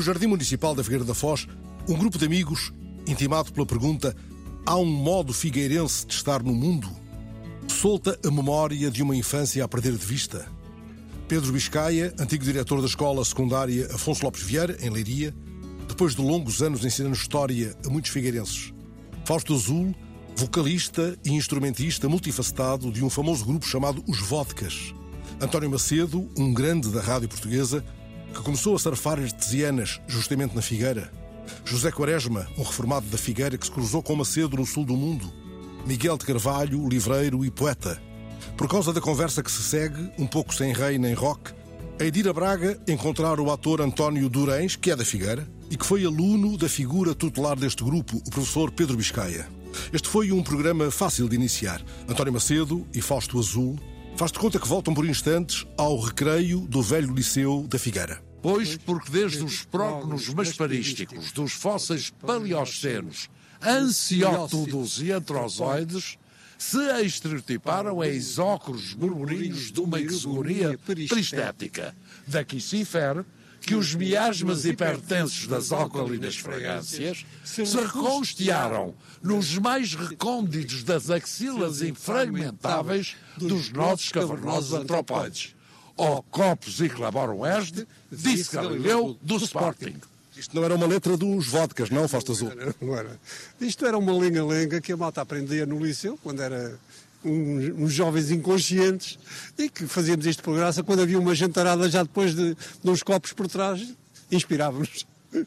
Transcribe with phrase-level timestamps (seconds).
[0.00, 1.46] No Jardim Municipal da Figueira da Foz,
[1.86, 2.72] um grupo de amigos,
[3.06, 4.16] intimado pela pergunta:
[4.64, 6.88] há um modo figueirense de estar no mundo?
[7.68, 10.50] Solta a memória de uma infância a perder de vista.
[11.28, 15.34] Pedro Biscaia, antigo diretor da escola secundária Afonso Lopes Vieira, em Leiria,
[15.86, 18.72] depois de longos anos ensinando história a muitos figueirenses.
[19.26, 19.94] Fausto Azul,
[20.34, 24.94] vocalista e instrumentista multifacetado de um famoso grupo chamado Os Vodkas.
[25.38, 27.84] António Macedo, um grande da rádio portuguesa,
[28.34, 31.10] que começou a surfar artesianas justamente na Figueira.
[31.64, 35.32] José Quaresma, um reformado da Figueira que se cruzou com Macedo no sul do mundo.
[35.86, 38.00] Miguel de Carvalho, livreiro e poeta.
[38.56, 41.52] Por causa da conversa que se segue, um pouco sem rei nem rock,
[42.00, 46.04] a Edira Braga encontrar o ator António Durães, que é da Figueira, e que foi
[46.04, 49.46] aluno da figura tutelar deste grupo, o professor Pedro Biscaia.
[49.92, 51.82] Este foi um programa fácil de iniciar.
[52.08, 53.78] António Macedo e Fausto Azul
[54.16, 58.29] faz de conta que voltam por instantes ao recreio do velho liceu da Figueira.
[58.42, 63.28] Pois, porque desde os prógonos masparísticos dos fósseis paleocenos,
[63.60, 66.18] anciótodos e antrozoides,
[66.56, 71.94] se estereotiparam a exócoros murmurinhos de uma exugoria peristética.
[72.26, 73.24] Daqui se infere
[73.60, 83.16] que os miasmas hipertensos das alcalinas fragrâncias se reconstearam nos mais recônditos das axilas infragmentáveis
[83.36, 85.54] dos nossos cavernosos antropóides.
[85.96, 89.96] Ó copos e claborum est, disse Galileu do Sporting.
[90.36, 92.50] Isto não era uma letra dos vodkas, não, Fausto Azul?
[92.80, 93.20] Agora,
[93.60, 96.78] isto era uma lenga-lenga que a malta aprendia no liceu, quando era
[97.22, 99.18] uns, uns, jovens inconscientes,
[99.58, 103.02] e que fazíamos isto por graça, quando havia uma jantarada já depois de, de uns
[103.02, 103.86] copos por trás,
[104.32, 105.04] inspirávamos.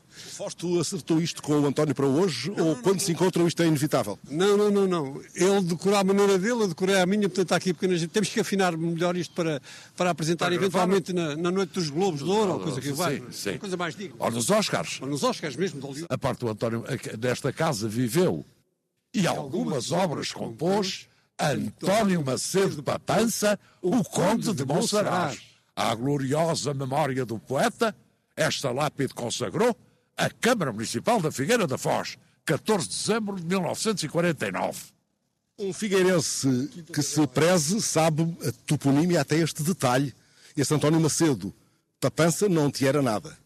[0.07, 3.47] Fausto acertou isto com o António para hoje, não, ou não, quando não, se encontram
[3.47, 4.17] isto é inevitável?
[4.29, 5.21] Não, não, não, não.
[5.35, 8.05] Ele decorou a maneira dele, eu decorei a minha, portanto está aqui pequenas.
[8.07, 9.61] Temos que afinar melhor isto para,
[9.95, 13.17] para apresentar para eventualmente na, na, noite dos Globos de Ouro, ou coisa que vai.
[13.17, 13.57] Sim, sim.
[13.57, 14.15] coisa mais digna.
[14.19, 14.99] Ou nos Oscars.
[15.01, 16.83] Ou nos Oscars mesmo, de A parte do António
[17.17, 18.45] desta casa viveu
[19.13, 21.07] e algumas obras compôs
[21.39, 25.41] António Macedo de Papança, o Conde de Monsaraz.
[25.75, 27.95] À gloriosa memória do poeta,
[28.35, 29.75] esta lápide consagrou
[30.17, 34.79] a Câmara Municipal da Figueira da Foz, 14 de dezembro de 1949.
[35.57, 40.13] Um figueirense que se preze sabe a toponímia até este detalhe.
[40.57, 41.53] Esse António Macedo,
[41.99, 43.37] Papança não te era nada.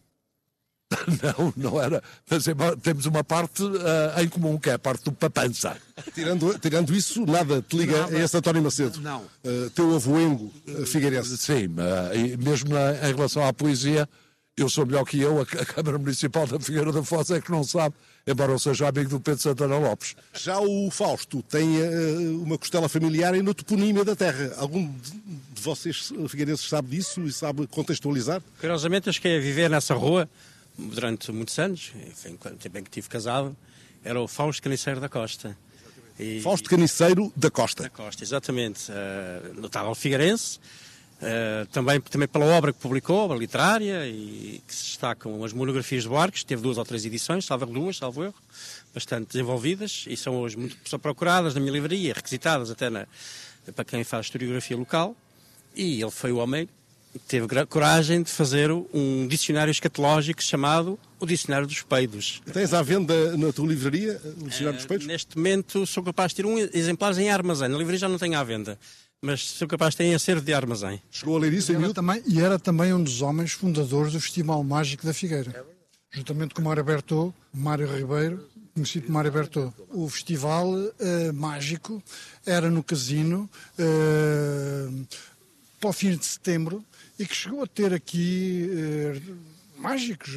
[1.22, 2.02] Não, não era.
[2.30, 2.46] Mas
[2.82, 5.76] temos uma parte uh, em comum, que é a parte do Papança.
[6.14, 8.98] Tirando, tirando isso, nada te liga nada, a esse António Macedo?
[9.02, 9.20] Não.
[9.44, 11.36] Uh, teu avoengo uh, figueirense?
[11.36, 14.08] Sim, uh, mesmo na, em relação à poesia,
[14.58, 17.50] eu sou melhor que eu, a, a Câmara Municipal da Figueira da Foz é que
[17.50, 17.94] não sabe,
[18.26, 20.16] embora eu seja amigo do Pedro Santana Lopes.
[20.34, 24.54] Já o Fausto tem uh, uma costela familiar e no toponímia da terra.
[24.58, 28.42] Algum de vocês figueirenses sabe disso e sabe contextualizar?
[28.60, 30.28] Curiosamente, eu cheguei a viver nessa rua
[30.76, 33.56] durante muitos anos, enfim, quando tempo em que estive casado,
[34.04, 35.56] era o Fausto Caniceiro da Costa.
[36.18, 37.84] E, Fausto Caniceiro da Costa.
[37.84, 38.90] Da Costa, exatamente.
[38.90, 40.58] Uh, notável figueirense,
[41.18, 46.04] Uh, também, também pela obra que publicou, obra literária, e que se destacam as monografias
[46.04, 48.34] de Barques, teve duas ou três edições, salvo duas, salvo erro,
[48.94, 53.04] bastante desenvolvidas, e são hoje muito são procuradas na minha livraria, requisitadas até na,
[53.74, 55.16] para quem faz historiografia local,
[55.74, 56.68] e ele foi o homem
[57.12, 62.40] que teve coragem de fazer um dicionário escatológico chamado o Dicionário dos Peidos.
[62.52, 65.06] Tens à venda na tua livraria o Dicionário uh, dos Peidos?
[65.08, 68.38] Neste momento sou capaz de ter um exemplar em armazém, na livraria já não tenho
[68.38, 68.78] à venda
[69.20, 71.02] mas sou capaz de ter acervo de armazém.
[71.10, 74.62] Chegou a ler isso em também E era também um dos homens fundadores do Festival
[74.62, 75.66] Mágico da Figueira.
[76.10, 79.74] Juntamente com Mário Bertot, Mário Ribeiro, conhecido como Mário Bertot.
[79.90, 82.02] O festival uh, mágico
[82.46, 85.06] era no casino uh,
[85.80, 86.84] para o fim de setembro
[87.18, 90.30] e que chegou a ter aqui uh, mágicos,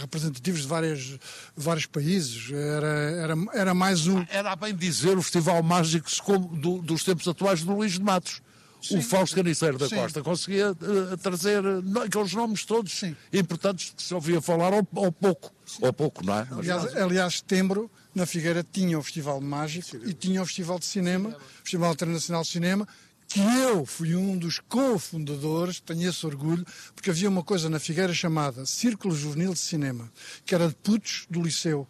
[0.00, 1.18] representativos de várias,
[1.56, 2.50] vários países.
[2.52, 4.24] Era, era, era mais um.
[4.30, 8.40] Era bem dizer o Festival Mágicos como do, dos tempos atuais do Luís de Matos.
[8.82, 8.98] Sim.
[8.98, 9.96] O Fausto Caniceiro da Sim.
[9.96, 13.14] Costa conseguia uh, trazer uh, aqueles nomes todos Sim.
[13.32, 15.52] importantes que se ouvia falar ao, ao pouco.
[15.82, 16.48] Ao pouco, não é?
[16.50, 21.28] Aliás, aliás, setembro, na Figueira, tinha o Festival Mágico e tinha o Festival de Cinema,
[21.28, 22.88] o Festival Internacional de Cinema,
[23.30, 26.66] que eu fui um dos cofundadores, tenho esse orgulho,
[26.96, 30.10] porque havia uma coisa na Figueira chamada Círculo Juvenil de Cinema,
[30.44, 31.86] que era de putos do liceu.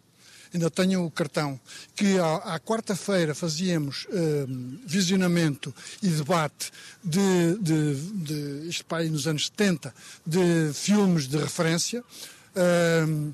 [0.53, 1.59] Ainda tenho o cartão,
[1.95, 5.73] que à, à quarta-feira fazíamos uh, visionamento
[6.03, 6.71] e debate
[7.03, 12.03] de, de, de isto para aí nos anos 70, de filmes de referência.
[12.55, 13.33] Uh,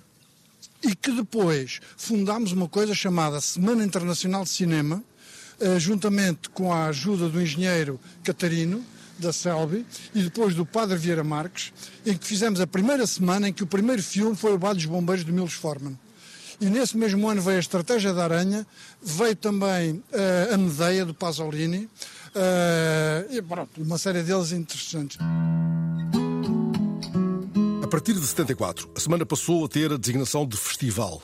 [0.81, 5.03] e que depois fundámos uma coisa chamada Semana Internacional de Cinema,
[5.79, 8.83] juntamente com a ajuda do engenheiro Catarino,
[9.17, 11.73] da Selby e depois do Padre Vieira Marques,
[12.05, 14.85] em que fizemos a primeira semana em que o primeiro filme foi o Bar dos
[14.85, 15.97] Bombeiros de Milos Forman.
[16.59, 18.65] E nesse mesmo ano veio a Estratégia da Aranha,
[19.01, 25.17] veio também uh, a Medeia do Pasolini, uh, e pronto, uma série deles interessantes.
[27.83, 31.21] A partir de 74, a semana passou a ter a designação de festival.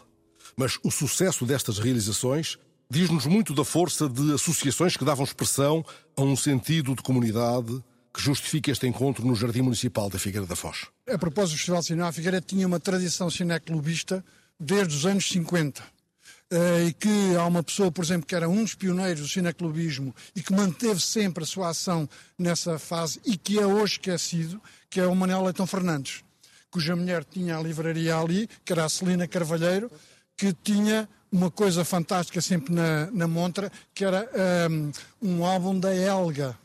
[0.56, 2.59] Mas o sucesso destas realizações
[2.89, 5.85] diz-nos muito da força de associações que davam expressão
[6.15, 7.83] a um sentido de comunidade
[8.13, 10.85] que justifica este encontro no Jardim Municipal da Figueira da Foz.
[11.09, 14.24] A propósito do Festival de a Figueira tinha uma tradição cineclubista
[14.59, 15.81] desde os anos 50.
[15.81, 19.27] Uh, eh, e que há uma pessoa, por exemplo, que era um dos pioneiros do
[19.27, 22.07] cineclubismo e que manteve sempre a sua ação
[22.38, 26.24] nessa fase e que é hoje esquecido, que é o Manuel Leitão Fernandes,
[26.69, 29.89] cuja mulher tinha a livraria ali, que era a Celina Carvalheiro,
[30.38, 34.30] que tinha uma coisa fantástica sempre na, na montra, que era
[34.69, 34.91] um,
[35.39, 36.56] um álbum da Elga,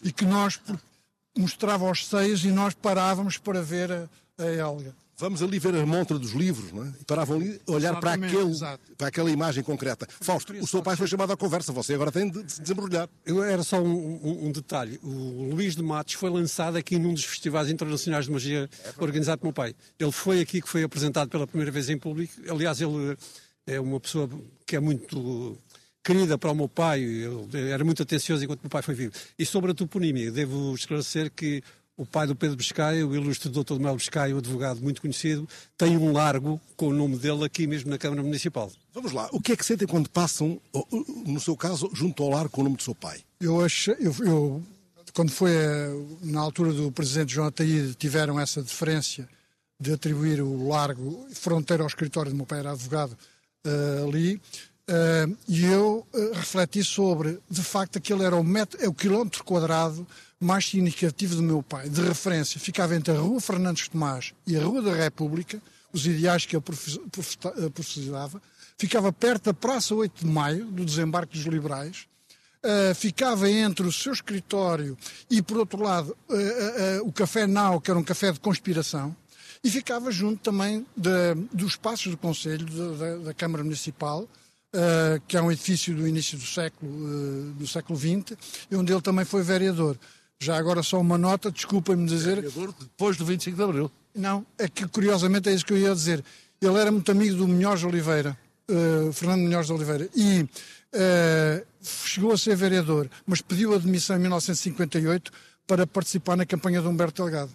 [0.00, 0.60] e que nós
[1.36, 4.08] mostrava os seios e nós parávamos para ver a,
[4.38, 4.94] a Elga.
[5.18, 6.92] Vamos ali ver a montra dos livros, não é?
[7.00, 8.58] E paravam ali a olhar para, aquele,
[8.96, 10.06] para aquela imagem concreta.
[10.20, 13.08] Fausto, o seu pai foi chamado à conversa, você agora tem de se desembrulhar.
[13.24, 14.98] Eu, era só um, um, um, detalhe.
[15.02, 19.38] O Luís de Matos foi lançado aqui num dos festivais internacionais de magia é organizado
[19.38, 19.76] pelo meu pai.
[19.98, 22.32] Ele foi aqui que foi apresentado pela primeira vez em público.
[22.48, 23.16] Aliás, ele
[23.66, 24.28] é uma pessoa
[24.66, 25.58] que é muito
[26.02, 29.12] querida para o meu pai, ele era muito atencioso enquanto o meu pai foi vivo.
[29.38, 31.62] E sobre a toponímia, devo esclarecer que
[31.96, 35.96] o pai do Pedro Biscaia, o ilustre doutor Melo Biscaia, um advogado muito conhecido, tem
[35.96, 38.70] um largo com o nome dele aqui mesmo na Câmara Municipal.
[38.92, 40.60] Vamos lá, o que é que sentem quando passam,
[41.26, 43.20] no seu caso, junto ao largo com o nome do seu pai?
[43.40, 44.62] Eu acho, eu, eu
[45.14, 45.52] quando foi
[46.22, 49.28] na altura do presidente João Ataíde, tiveram essa deferência
[49.78, 53.16] de atribuir o largo fronteira ao escritório do meu pai, era advogado
[53.66, 58.88] uh, ali, uh, e eu uh, refleti sobre, de facto, aquele era o, metro, é
[58.88, 60.06] o quilómetro quadrado
[60.40, 64.64] mais significativo do meu pai, de referência, ficava entre a Rua Fernandes Tomás e a
[64.64, 65.62] Rua da República,
[65.92, 66.64] os ideais que ele
[67.72, 68.42] profetizava,
[68.76, 72.06] ficava perto da Praça 8 de Maio, do desembarque dos liberais,
[72.64, 74.98] uh, ficava entre o seu escritório
[75.30, 76.16] e, por outro lado,
[77.04, 79.14] o Café Nau, que era um café de conspiração,
[79.64, 84.28] e ficava junto também de, dos espaços do Conselho, da, da Câmara Municipal,
[85.28, 88.36] que é um edifício do início do século, do século XX,
[88.70, 89.98] e onde ele também foi vereador.
[90.42, 92.42] Já agora só uma nota, desculpem-me dizer.
[92.42, 93.90] Depois do 25 de Abril.
[94.12, 96.24] Não, é que curiosamente é isso que eu ia dizer.
[96.60, 98.36] Ele era muito amigo do Munhoz Oliveira,
[98.68, 105.30] uh, Fernando Munhoz Oliveira, e uh, chegou a ser vereador, mas pediu admissão em 1958
[105.66, 107.50] para participar na campanha de Humberto Delgado.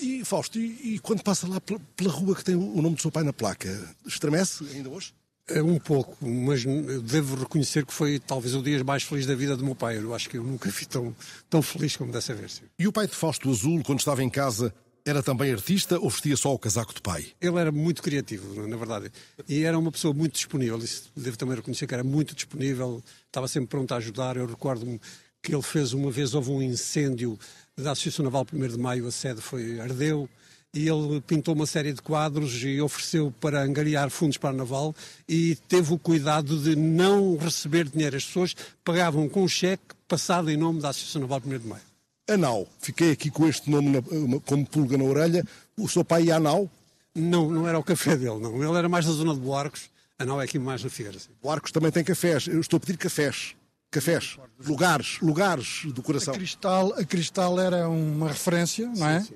[0.00, 3.10] E Fausto, e, e quando passa lá pela, rua que tem o nome do seu
[3.10, 3.68] pai na placa,
[4.06, 5.12] estremece ainda hoje?
[5.46, 6.64] É um pouco, mas
[7.02, 9.98] devo reconhecer que foi talvez o dia mais feliz da vida do meu pai.
[9.98, 11.14] Eu acho que eu nunca fui tão,
[11.48, 12.62] tão feliz como dessa vez.
[12.78, 14.72] E o pai de Fausto Azul, quando estava em casa,
[15.04, 17.26] era também artista ou vestia só o casaco de pai?
[17.40, 19.10] Ele era muito criativo, na verdade.
[19.48, 20.78] E era uma pessoa muito disponível.
[20.78, 24.36] Isso devo também reconhecer que era muito disponível, estava sempre pronto a ajudar.
[24.36, 25.00] Eu recordo-me
[25.42, 27.38] que ele fez uma vez, houve um incêndio
[27.78, 30.28] da Associação Naval 1 de Maio, a sede foi ardeu
[30.72, 34.94] e ele pintou uma série de quadros e ofereceu para angariar fundos para o Naval
[35.28, 38.16] e teve o cuidado de não receber dinheiro.
[38.16, 41.82] As pessoas pagavam com um cheque passado em nome da Associação Naval 1 de Maio.
[42.28, 44.00] Anau, fiquei aqui com este nome na,
[44.46, 45.44] como pulga na orelha.
[45.76, 46.70] O seu pai ia a Anau?
[47.12, 48.62] Não, não era o café dele, não.
[48.62, 49.90] Ele era mais da zona de Boarcos.
[50.16, 51.18] Anau é aqui mais na Figueira.
[51.18, 51.30] Sim.
[51.42, 52.46] Boarcos também tem cafés.
[52.46, 53.56] Eu estou a pedir cafés.
[53.90, 56.32] Cafés, lugares, lugares do coração.
[56.32, 59.20] A Cristal, a Cristal era uma referência, não é?
[59.20, 59.34] Sim, sim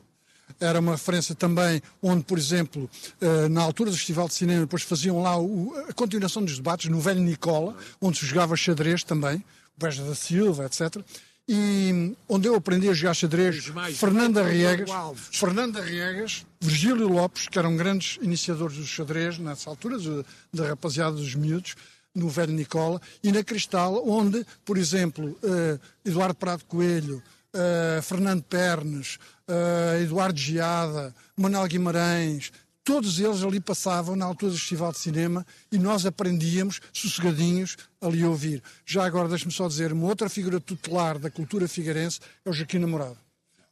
[0.60, 2.88] era uma referência também onde, por exemplo,
[3.20, 5.34] eh, na altura do Festival de Cinema, depois faziam lá
[5.88, 10.14] a continuação dos debates no Velho Nicola, onde se jogava xadrez também, o Beja da
[10.14, 11.02] Silva, etc.
[11.46, 14.90] E onde eu aprendi a jogar xadrez, Fernando Arriegas,
[15.30, 19.98] Fernando Arriegas, Virgílio Lopes, que eram grandes iniciadores do xadrez nessa altura,
[20.52, 21.74] da rapaziada dos miúdos,
[22.14, 27.22] no Velho Nicola, e na Cristal, onde, por exemplo, eh, Eduardo Prado Coelho,
[27.54, 29.18] uh, Fernando Pernes,
[29.48, 32.52] uh, Eduardo Giada, Manuel Guimarães,
[32.82, 38.22] todos eles ali passavam na altura do Festival de Cinema e nós aprendíamos sossegadinhos ali
[38.22, 38.62] a ouvir.
[38.84, 42.78] Já agora deixe-me só dizer, uma outra figura tutelar da cultura figueirense é o Joaquim
[42.78, 43.16] Namorado.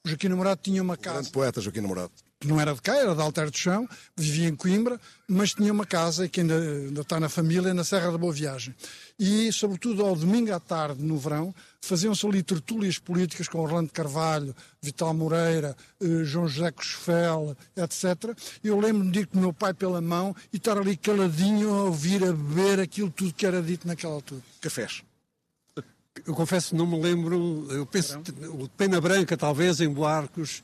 [0.04, 1.16] O Joaquim Namorado tinha uma casa...
[1.16, 3.88] O grande poeta Joaquim Namorado que não era de cá, era de Alter do Chão,
[4.16, 8.10] vivia em Coimbra, mas tinha uma casa que ainda, ainda está na família, na Serra
[8.10, 8.74] da Boa Viagem.
[9.16, 14.56] E, sobretudo, ao domingo à tarde, no verão, faziam-se ali tertúlias políticas com Orlando Carvalho,
[14.80, 18.36] Vital Moreira, eh, João José Cosfel, etc.
[18.64, 21.84] Eu lembro-me de ir com o meu pai pela mão e estar ali caladinho a
[21.84, 24.42] ouvir, a beber aquilo tudo que era dito naquela altura.
[24.60, 25.04] Cafés.
[26.26, 30.62] Eu confesso não me lembro, eu penso, o Pena Branca talvez, em Buarcos,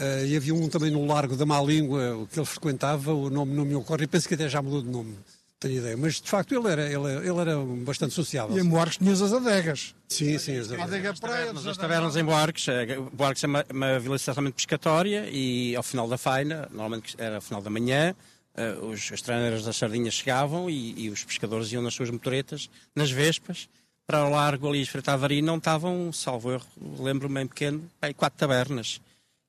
[0.00, 3.54] uh, e havia um também no Largo da Má Língua, que ele frequentava, o nome
[3.54, 5.16] não me ocorre, e penso que até já mudou de nome,
[5.60, 5.96] tenho ideia.
[5.96, 8.56] Mas de facto ele era, ele, ele era bastante sociável.
[8.56, 9.94] E em Buarcos tinhas as adegas.
[10.08, 10.86] Sim, sim, as adegas.
[10.86, 12.66] Adega Praia, as tavernas em Buarcos,
[13.12, 17.42] Buarcos é uma, uma vila essencialmente pescatória e ao final da faina, normalmente era ao
[17.42, 18.14] final da manhã,
[18.58, 22.68] uh, os, as treineiras das sardinhas chegavam e, e, os pescadores iam nas suas motoretas,
[22.94, 23.68] nas vespas,
[24.06, 26.62] para o largo ali esfreitado e não estavam, salvo eu
[26.98, 29.00] lembro-me em pequeno, aí quatro tabernas.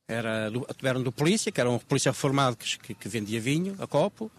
[0.10, 3.86] Era a taberna do polícia, que era um polícia reformado que, que vendia vinho a
[3.86, 4.32] copo,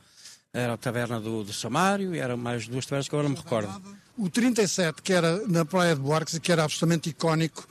[0.52, 3.40] era a taberna do, do Samário e eram mais duas tabernas que agora não me
[3.40, 3.80] recordo.
[4.18, 7.66] O 37, que era na Praia de Buarques e que era absolutamente icónico,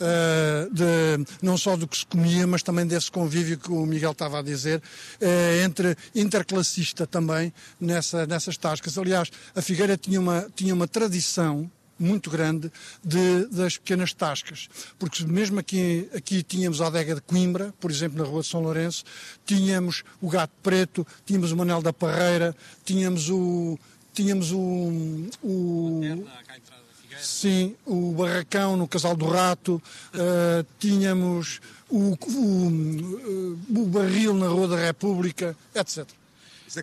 [0.00, 4.12] uh, de, não só do que se comia, mas também desse convívio que o Miguel
[4.12, 4.78] estava a dizer,
[5.20, 8.96] uh, entre interclassista também nessa, nessas tascas.
[8.96, 12.72] Aliás, a Figueira tinha uma, tinha uma tradição muito grande
[13.04, 14.68] de, das pequenas tascas.
[14.98, 18.60] Porque mesmo aqui, aqui tínhamos a adega de Coimbra, por exemplo, na Rua de São
[18.60, 19.04] Lourenço,
[19.44, 23.78] tínhamos o Gato Preto, tínhamos o Manel da Parreira, tínhamos o.
[24.12, 25.28] Tínhamos o.
[25.42, 26.00] o
[27.20, 29.80] sim, o Barracão no Casal do Rato,
[30.14, 36.06] uh, tínhamos o, o, o Barril na Rua da República, etc.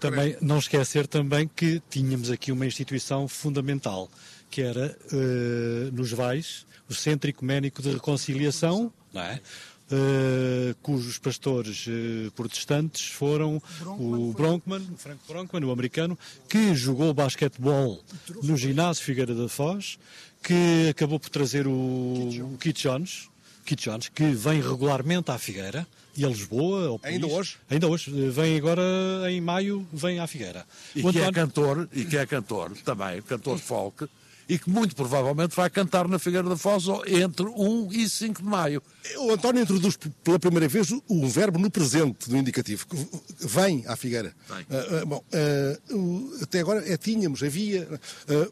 [0.01, 4.09] Também, não esquecer também que tínhamos aqui uma instituição fundamental,
[4.49, 9.41] que era uh, nos Vais, o Centro Ecuménico de Reconciliação, não é?
[9.89, 13.61] Uh, cujos pastores uh, protestantes foram
[13.97, 18.03] o Bronkman, o Frank Bronkman, o americano, que jogou basquetebol
[18.43, 19.97] no ginásio Figueira da Foz,
[20.43, 23.29] que acabou por trazer o, o Keith Jones,
[23.65, 25.87] Keith Jones, que vem regularmente à Figueira,
[26.17, 26.87] e a Lisboa.
[26.87, 27.57] Ao ainda hoje?
[27.69, 28.09] Ainda hoje.
[28.31, 28.81] Vem agora
[29.29, 30.65] em maio, vem à Figueira.
[30.95, 31.29] E o que é António...
[31.29, 34.09] é cantor, e que é cantor também, cantor folk,
[34.47, 38.47] e que muito provavelmente vai cantar na Figueira da Foz entre 1 e 5 de
[38.47, 38.81] maio.
[39.17, 42.97] O António introduz pela primeira vez o verbo no presente do indicativo, que
[43.39, 44.33] vem à Figueira.
[44.47, 44.65] Vem.
[44.69, 47.87] Uh, uh, bom, uh, até agora é, tínhamos, havia.
[48.29, 48.47] é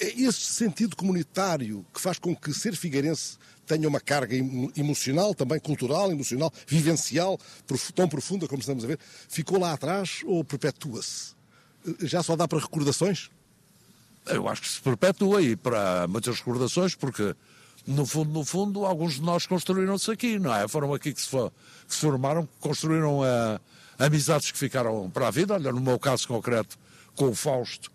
[0.00, 4.34] esse sentido comunitário que faz com que ser figueirense tenha uma carga
[4.76, 7.38] emocional, também cultural, emocional, vivencial,
[7.94, 11.36] tão profunda como estamos a ver, ficou lá atrás ou perpetua-se?
[12.00, 13.30] Já só dá para recordações?
[14.28, 17.34] Eu acho que se perpetua e para muitas recordações, porque
[17.86, 20.68] no fundo, no fundo, alguns de nós construíram-se aqui, não é?
[20.68, 21.52] Foram aqui que se, for,
[21.86, 23.60] que se formaram, construíram uh,
[23.98, 25.54] amizades que ficaram para a vida.
[25.54, 26.78] Olha, no meu caso concreto,
[27.16, 27.90] com o Fausto,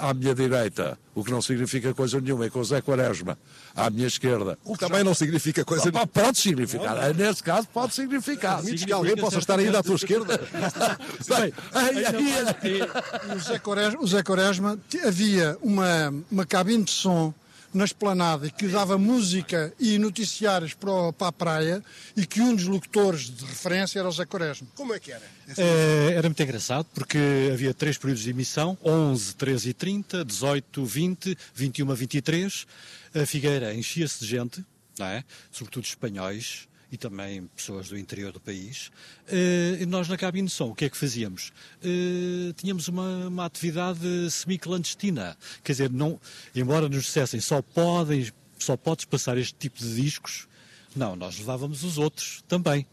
[0.00, 3.36] à minha direita, o que não significa coisa nenhuma, e com o Zé Quaresma,
[3.74, 4.56] à minha esquerda.
[4.64, 5.04] O que também já...
[5.04, 6.06] não significa coisa nenhuma.
[6.06, 7.22] Pode significar, pode.
[7.22, 8.58] nesse caso pode significar.
[8.58, 10.40] Admites que alguém possa estar ainda à tua esquerda?
[11.28, 17.34] Bem, aí, aí, o, Zé Quaresma, o Zé Quaresma havia uma, uma cabine de som
[17.74, 21.84] na esplanada e que dava música e noticiários para, para a praia
[22.16, 24.68] e que um dos locutores de referência era o Zé Quaresma.
[24.74, 25.24] Como é que era?
[25.58, 27.18] É, era muito engraçado porque
[27.52, 32.66] havia três períodos de emissão, 11, 13 e 30, 18, 20, 21, 23.
[33.14, 34.64] A Figueira enchia-se de gente,
[34.98, 35.24] não é?
[35.50, 38.88] sobretudo espanhóis, e também pessoas do interior do país.
[39.28, 41.52] Uh, e nós na cabine som, o que é que fazíamos?
[41.82, 45.36] Uh, tínhamos uma, uma atividade semi-clandestina.
[45.62, 46.20] Quer dizer, não,
[46.54, 50.46] embora nos dissessem só podem, só podes passar este tipo de discos,
[50.94, 52.86] não, nós levávamos os outros também.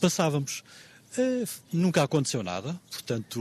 [0.00, 0.64] Passávamos.
[1.16, 3.40] Uh, nunca aconteceu nada, portanto,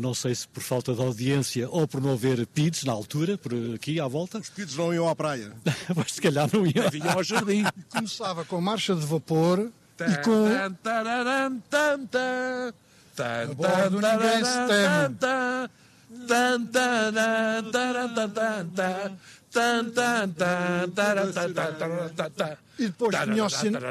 [0.00, 3.52] não sei se por falta de audiência ou por não haver PIDs na altura, por
[3.74, 4.38] aqui à volta.
[4.38, 5.52] Os PIDs não iam à praia.
[5.94, 6.90] Mas se calhar não iam.
[6.90, 7.64] Vinham ao jardim.
[7.90, 10.46] Começava com marcha de vapor e com.
[10.46, 10.68] A
[13.54, 15.16] bordo ninguém se teme.
[22.78, 23.82] E depois tinha o sinal.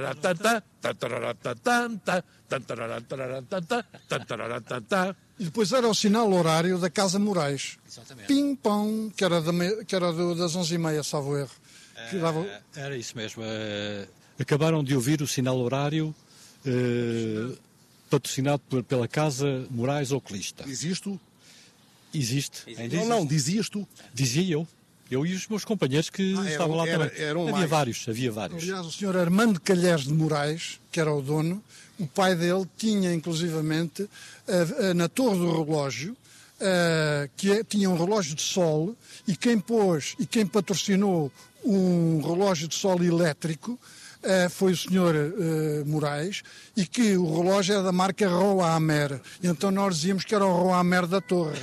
[5.39, 7.77] E depois era o sinal horário da Casa Moraes.
[7.87, 8.27] Exatamente.
[8.27, 9.51] Pim-pom, que era, da,
[9.85, 11.51] que era do, das 11h30, salvo erro.
[11.95, 12.61] É, dava...
[12.75, 13.43] Era isso mesmo.
[13.45, 14.07] É,
[14.39, 16.13] acabaram de ouvir o sinal horário
[16.65, 17.55] é,
[18.09, 20.63] patrocinado pela Casa Moraes Oculista.
[20.67, 21.19] Existe?
[22.13, 22.63] Existe.
[22.67, 22.95] Existe.
[22.95, 23.87] Não, não, dizias tu.
[24.13, 24.67] Dizia eu.
[25.11, 27.21] Eu e os meus companheiros que ah, estavam lá era, também.
[27.21, 27.69] Eram havia mais.
[27.69, 28.63] vários, havia vários.
[28.63, 31.61] Aliás, o senhor Armando Calhés de Moraes, que era o dono,
[31.99, 34.09] o pai dele tinha inclusivamente
[34.95, 36.15] na torre do relógio,
[37.35, 38.95] que é, tinha um relógio de sol,
[39.27, 41.31] e quem pôs e quem patrocinou
[41.63, 43.77] um relógio de sol elétrico
[44.21, 46.43] Uh, foi o senhor uh, Moraes
[46.77, 49.19] e que o relógio é da marca Roamer.
[49.41, 51.57] Então nós dizíamos que era o Roamer da torre.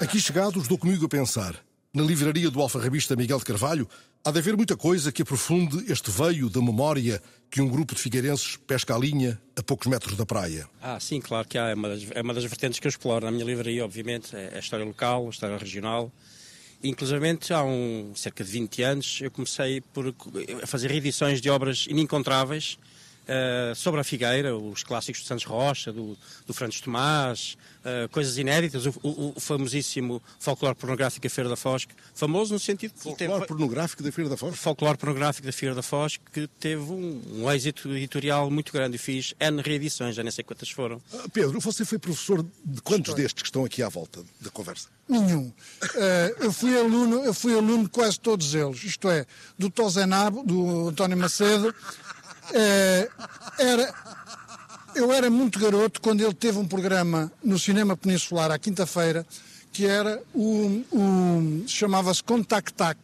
[0.00, 1.54] Aqui chegados, dou comigo a pensar.
[1.94, 3.86] Na livraria do alfarrabista Miguel de Carvalho,
[4.24, 8.00] há de haver muita coisa que aprofunde este veio da memória que um grupo de
[8.00, 10.66] figueirenses pesca à linha a poucos metros da praia.
[10.80, 11.68] Ah, sim, claro que há.
[11.68, 14.34] É uma das, é uma das vertentes que eu exploro na minha livraria, obviamente.
[14.34, 16.10] É a história local, a história regional.
[16.82, 20.14] Inclusive, há um, cerca de 20 anos, eu comecei por
[20.62, 22.78] a fazer reedições de obras inencontráveis
[23.22, 28.36] uh, sobre a Figueira, os clássicos de Santos Rocha, do, do Francis Tomás, uh, coisas
[28.38, 32.92] inéditas, o, o, o, famosíssimo folclore pornográfico da Feira da Foz, famoso no sentido...
[32.96, 34.58] Folclore teve, pornográfico da Feira da Foz?
[34.58, 38.98] Folclore pornográfico da Feira da Foz, que teve um, um êxito editorial muito grande e
[38.98, 40.96] fiz N reedições, já nem sei quantas foram.
[41.12, 43.16] Uh, Pedro, você foi professor de quantos Estou.
[43.16, 44.88] destes que estão aqui à volta da conversa?
[45.08, 45.46] Nenhum.
[45.48, 45.54] Uh,
[46.40, 49.26] eu fui aluno, eu fui aluno de quase todos eles, isto é,
[49.58, 51.74] do Tozenabo, do António Macedo,
[53.58, 53.94] era,
[54.94, 59.26] eu era muito garoto quando ele teve um programa no Cinema Peninsular à quinta-feira
[59.72, 62.98] que era o, o chamava-se Contact Tac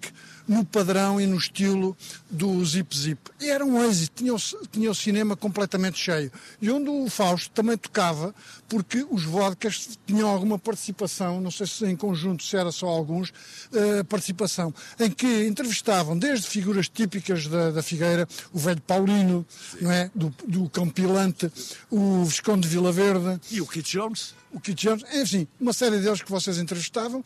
[0.48, 1.96] no padrão e no estilo
[2.30, 3.20] do Zip Zip.
[3.38, 4.38] E era um êxito, tinha o,
[4.72, 6.32] tinha o cinema completamente cheio.
[6.60, 8.34] E onde o Fausto também tocava,
[8.68, 13.28] porque os vodkas tinham alguma participação, não sei se em conjunto, se era só alguns,
[13.28, 19.46] uh, participação, em que entrevistavam desde figuras típicas da, da Figueira, o velho Paulino,
[19.80, 20.10] não é?
[20.14, 21.52] Do, do Campilante,
[21.90, 23.40] o Visconde de Vila Verde.
[23.50, 24.34] E o Kit Jones?
[24.50, 27.22] O Kit Jones, enfim, uma série deles que vocês entrevistavam,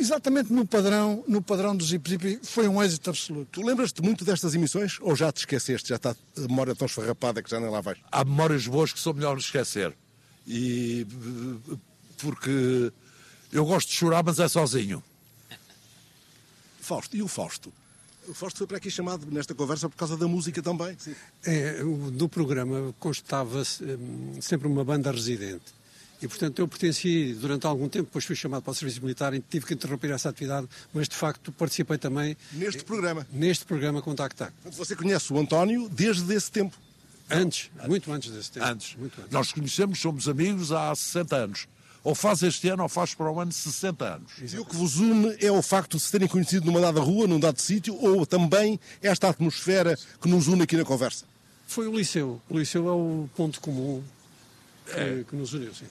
[0.00, 3.48] exatamente no padrão, no padrão do Zip Zip, foi um êxito absoluto.
[3.52, 5.90] Tu lembras-te muito destas emissões ou já te esqueceste?
[5.90, 7.98] Já está a memória tão esfarrapada que já nem lá vais?
[8.10, 9.94] Há memórias boas que são melhor esquecer.
[10.46, 11.06] E
[12.18, 12.92] porque
[13.52, 15.02] eu gosto de chorar, mas é sozinho.
[16.80, 17.72] Fausto, e o Fausto?
[18.26, 20.96] O Fausto foi para aqui chamado nesta conversa por causa da música também.
[20.98, 21.14] Sim.
[21.44, 25.79] É, do programa constava hum, sempre uma banda residente
[26.22, 29.40] e, portanto, eu pertenci durante algum tempo, depois fui chamado para o Serviço Militar e
[29.40, 32.36] tive que interromper essa atividade, mas de facto participei também.
[32.52, 33.26] Neste programa?
[33.32, 34.52] Neste programa Contact Tac.
[34.72, 36.76] Você conhece o António desde esse tempo?
[37.30, 37.86] Antes, Não.
[37.86, 38.66] muito antes desse tempo.
[38.66, 38.96] Antes.
[38.96, 39.32] Muito antes.
[39.32, 41.68] Nós conhecemos, somos amigos há 60 anos.
[42.02, 44.32] Ou faz este ano ou faz para o ano 60 anos.
[44.52, 47.26] E o que vos une é o facto de se terem conhecido numa dada rua,
[47.26, 51.24] num dado sítio, ou também esta atmosfera que nos une aqui na conversa?
[51.66, 52.40] Foi o Liceu.
[52.48, 54.02] O Liceu é o ponto comum
[54.86, 55.24] que, é.
[55.28, 55.84] que nos uniu, sim.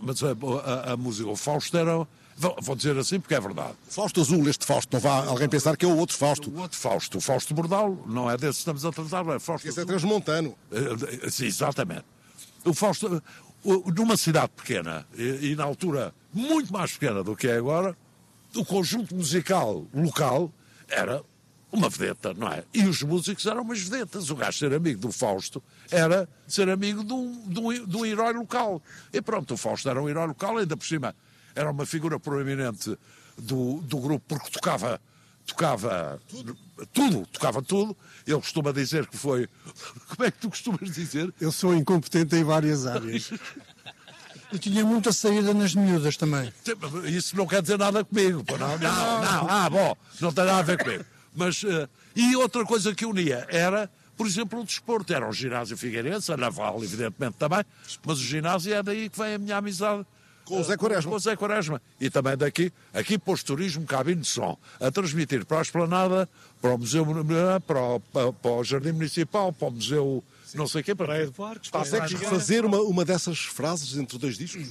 [0.00, 2.06] Mas a, a, a música, o Fausto era.
[2.62, 3.74] Vou dizer assim porque é verdade.
[3.88, 6.50] Fausto Azul, este Fausto, não vá alguém pensar que é o outro Fausto.
[6.50, 9.68] O outro Fausto, o Fausto Bordal, não é desse que estamos a tratar, é Fausto
[9.68, 10.56] Esse é transmontano.
[10.70, 12.04] Uh, sim, exatamente.
[12.64, 13.22] O Fausto,
[13.94, 17.96] numa cidade pequena, e, e, na altura muito mais pequena do que é agora,
[18.56, 20.50] o conjunto musical local
[20.88, 21.22] era
[21.70, 22.64] uma vedeta, não é?
[22.72, 24.30] E os músicos eram umas vedetas.
[24.30, 25.62] O gajo ser amigo do Fausto
[25.92, 28.82] era ser amigo de um, de um, de um herói local.
[29.12, 31.14] E pronto, o Fausto era um herói local, ainda por cima
[31.54, 32.96] era uma figura proeminente
[33.36, 35.00] do, do grupo, porque tocava,
[35.46, 36.56] tocava tudo.
[36.92, 37.96] tudo, tocava tudo.
[38.26, 39.48] Ele costuma dizer que foi.
[40.08, 41.32] Como é que tu costumas dizer?
[41.40, 43.30] Eu sou incompetente em várias áreas.
[44.52, 46.52] Eu tinha muita saída nas miúdas também.
[47.06, 48.44] Isso não quer dizer nada comigo.
[48.50, 49.48] Não, não, não.
[49.48, 51.06] Ah, bom, não tem nada a ver comigo.
[51.34, 55.12] Mas, uh, e outra coisa que unia era, por exemplo, o desporto.
[55.12, 57.64] Era o ginásio Figueirense, a Naval, evidentemente também,
[58.04, 60.04] mas o ginásio é daí que vem a minha amizade.
[60.44, 61.10] Com o Zé Quaresma.
[61.10, 61.80] Com o Zé Quaresma.
[62.00, 66.28] E também daqui, aqui pôs turismo, cabine de som, a transmitir para a esplanada,
[66.60, 67.06] para o Museu,
[67.66, 71.24] para o, para, o Jardim Municipal, para o Museu não sei o quê, para a
[71.24, 71.70] de Parques.
[71.70, 74.68] Consegues fazer uma, uma dessas frases entre dois discos?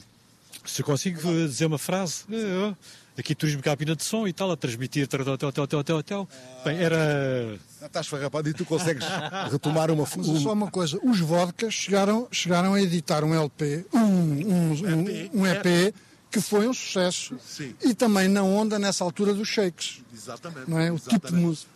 [0.66, 2.78] Se eu consigo dizer uma frase, eu,
[3.22, 6.30] aqui turismo cabina de som e tal, a transmitir hotel, hotel, hotel, hotel, hotel.
[6.66, 7.58] Bem, era...
[7.82, 9.06] Estás farrapado e tu consegues
[9.50, 10.04] retomar uma...
[10.04, 10.40] Um...
[10.40, 15.48] Só uma coisa, os vodkas chegaram, chegaram a editar um LP, um, um, um, um
[15.48, 15.94] EP,
[16.30, 17.38] que foi um sucesso.
[17.46, 17.76] Sim.
[17.82, 20.02] E também na onda nessa altura dos shakes.
[20.14, 20.70] Exatamente.
[20.70, 20.92] Não é?
[20.92, 21.22] O exatamente.
[21.22, 21.72] tipo de música.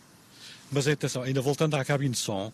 [0.71, 2.51] Mas atenção, ainda voltando à cabine de som,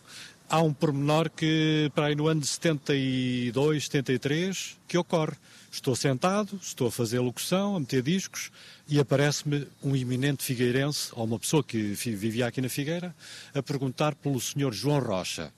[0.48, 5.36] há um pormenor que para aí no ano de 72, 73, que ocorre.
[5.72, 8.52] Estou sentado, estou a fazer locução, a meter discos
[8.86, 13.16] e aparece-me um iminente figueirense, ou uma pessoa que vivia aqui na Figueira,
[13.54, 15.50] a perguntar pelo senhor João Rocha,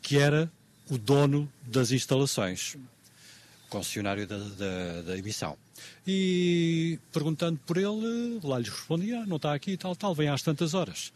[0.00, 0.48] que era
[0.88, 2.76] o dono das instalações,
[3.68, 5.58] concessionário da, da, da emissão.
[6.06, 10.72] E perguntando por ele, lá lhes respondia, não está aqui, tal, tal, vem às tantas
[10.72, 11.12] horas.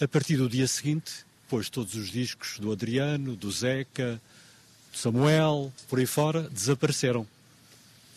[0.00, 1.12] A partir do dia seguinte,
[1.46, 4.18] pôs todos os discos do Adriano, do Zeca,
[4.90, 7.26] do Samuel, por aí fora, desapareceram.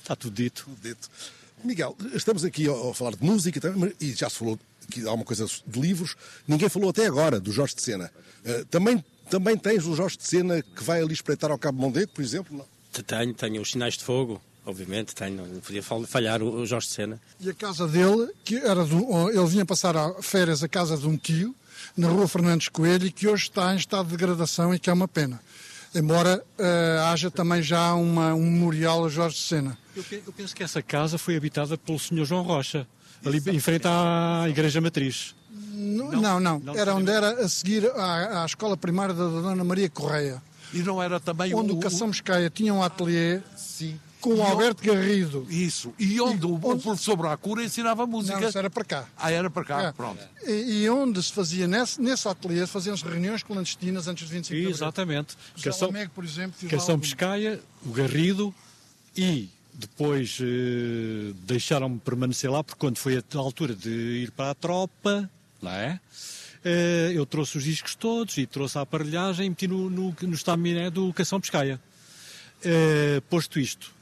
[0.10, 0.63] Está tudo dito.
[0.65, 1.08] Tudo dito.
[1.63, 3.62] Miguel, estamos aqui a, falar de música
[4.02, 6.15] e já se falou que há uma coisa de livros.
[6.48, 8.12] Ninguém falou até agora do Jorge de Sena.
[8.43, 12.12] Uh, também, também tens o Jorge de Sena que vai ali espreitar ao Cabo Mondego,
[12.12, 12.58] por exemplo?
[12.58, 12.65] Não?
[13.04, 17.22] Tenho, tenho os Sinais de Fogo, obviamente, tenho, não podia falhar o Jorge Sena.
[17.39, 19.93] E a casa dele, que era do, ele vinha passar
[20.24, 21.54] férias à casa de um tio,
[21.95, 25.08] na rua Fernandes Coelho, que hoje está em estado de degradação e que é uma
[25.08, 25.39] pena.
[25.93, 29.78] Embora uh, haja também já uma, um memorial a Jorge Sena.
[29.95, 32.25] Eu, eu, penso que essa casa foi habitada pelo Sr.
[32.25, 32.88] João Rocha,
[33.25, 35.36] ali em frente à Igreja Matriz.
[35.49, 36.39] Não, não.
[36.39, 36.60] não.
[36.60, 36.75] não.
[36.75, 40.41] Era onde era a seguir à, à escola primária da Dona Maria Correia.
[40.71, 43.41] E não era também onde o, o Caçamos Caia tinha um ateliê.
[43.56, 45.45] Sim com o Alberto Garrido.
[45.49, 45.93] Isso.
[45.97, 46.67] E onde, e, o, onde...
[46.67, 48.39] o professor Bracura ensinava música.
[48.39, 49.05] Não, isso era para cá.
[49.17, 49.91] Ah, era para cá, é.
[49.91, 50.21] pronto.
[50.45, 54.62] E, e, onde se fazia, nesse, nesse ateliê, faziam-se reuniões clandestinas antes de 25 de
[54.62, 54.75] abril.
[54.75, 55.38] Exatamente.
[55.63, 58.53] Cação, Lamego, por exemplo, Cação Pescaia, o Garrido
[59.15, 64.55] e depois eh, deixaram-me permanecer lá, porque quando foi a altura de ir para a
[64.55, 65.29] tropa,
[65.62, 65.99] não é?
[66.65, 70.34] Eh, eu trouxe os discos todos e trouxe a aparelhagem e meti no, no, no
[70.34, 71.79] estaminé do Cação Pescaia.
[72.62, 73.93] Eh, posto isto,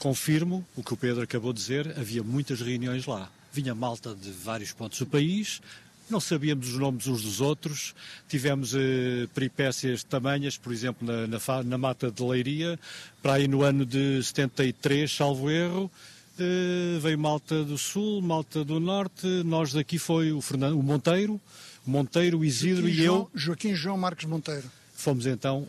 [0.00, 3.30] confirmo o que o Pedro acabou de dizer, havia muitas reuniões lá.
[3.52, 5.60] Vinha malta de vários pontos do país,
[6.08, 7.94] não sabíamos os nomes uns dos outros,
[8.26, 12.78] tivemos eh, peripécias tamanhas, por exemplo, na, na, na, Mata de Leiria,
[13.22, 15.90] para aí no ano de 73, salvo erro,
[16.38, 21.38] eh, veio malta do Sul, malta do Norte, nós daqui foi o, Fernando, o Monteiro,
[21.86, 23.30] Monteiro, o Isidro Joaquim e João, eu.
[23.34, 24.70] Joaquim João Marcos Monteiro.
[24.94, 25.68] Fomos então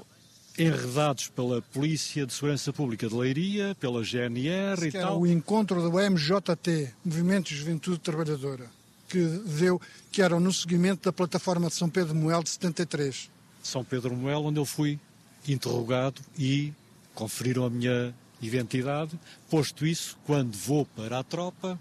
[0.57, 5.21] enredados pela Polícia de Segurança Pública de Leiria, pela GNR e tal.
[5.21, 8.69] o encontro do MJT, Movimento de Juventude Trabalhadora,
[9.07, 13.29] que deu, que era no seguimento da plataforma de São Pedro Moel de 73.
[13.63, 14.99] São Pedro Moel, onde eu fui
[15.47, 16.73] interrogado e
[17.13, 19.19] conferiram a minha identidade.
[19.49, 21.79] Posto isso, quando vou para a tropa,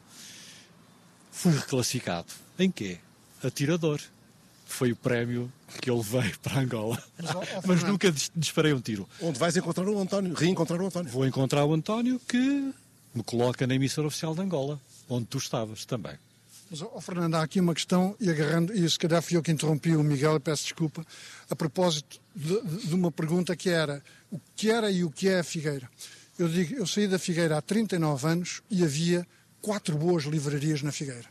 [1.30, 2.28] fui reclassificado.
[2.58, 2.98] Em quê?
[3.42, 4.00] Atirador
[4.72, 7.02] foi o prémio que ele veio para Angola.
[7.18, 7.30] Mas,
[7.66, 9.08] Mas nunca disparei um tiro.
[9.20, 10.34] Onde vais encontrar o António?
[10.34, 11.10] Reencontrar o António?
[11.10, 12.72] Vou encontrar o António que
[13.14, 16.14] me coloca na emissora oficial de Angola, onde tu estavas também.
[16.70, 19.50] Mas, oh, Fernando, há aqui uma questão, e agarrando, e se calhar fui eu que
[19.50, 21.04] interrompi o Miguel, peço desculpa,
[21.50, 25.40] a propósito de, de, uma pergunta que era o que era e o que é
[25.40, 25.90] a Figueira.
[26.38, 29.26] Eu digo, eu saí da Figueira há 39 anos e havia
[29.60, 31.28] quatro boas livrarias na Figueira.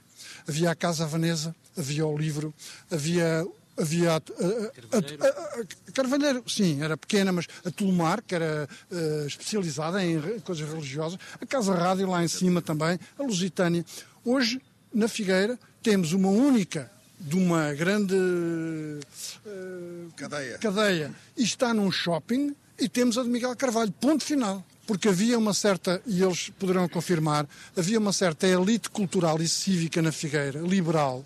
[0.47, 2.53] Havia a Casa Vanesa, havia o livro,
[2.91, 3.45] havia
[3.79, 9.25] havia a, a, a, a, Carvalheiro, sim, era pequena, mas a Tulmar, que era uh,
[9.25, 13.85] especializada em coisas religiosas, a Casa Rádio lá em cima também, a Lusitânia.
[14.25, 14.61] Hoje,
[14.93, 20.57] na Figueira, temos uma única de uma grande uh, cadeia.
[20.57, 25.37] cadeia e está num shopping e temos a de Miguel Carvalho, ponto final porque havia
[25.37, 27.47] uma certa, e eles poderão confirmar,
[27.77, 31.23] havia uma certa elite cultural e cívica na Figueira, liberal,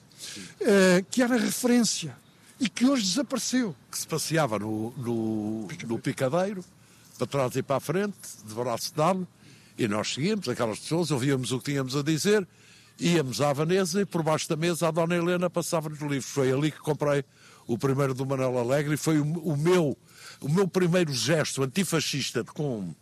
[0.60, 2.13] eh, que era referência
[2.60, 3.73] e que hoje desapareceu.
[3.89, 6.62] Que se passeava no, no, no picadeiro,
[7.17, 9.26] para trás e para a frente, de braço dado,
[9.78, 12.45] e nós seguíamos aquelas pessoas, ouvíamos o que tínhamos a dizer,
[12.99, 16.26] íamos à Vanessa e por baixo da mesa a Dona Helena passava-nos livros.
[16.26, 17.23] Foi ali que comprei
[17.65, 19.97] o primeiro do Manuel Alegre e foi o, o meu,
[20.41, 22.93] o meu primeiro gesto antifascista com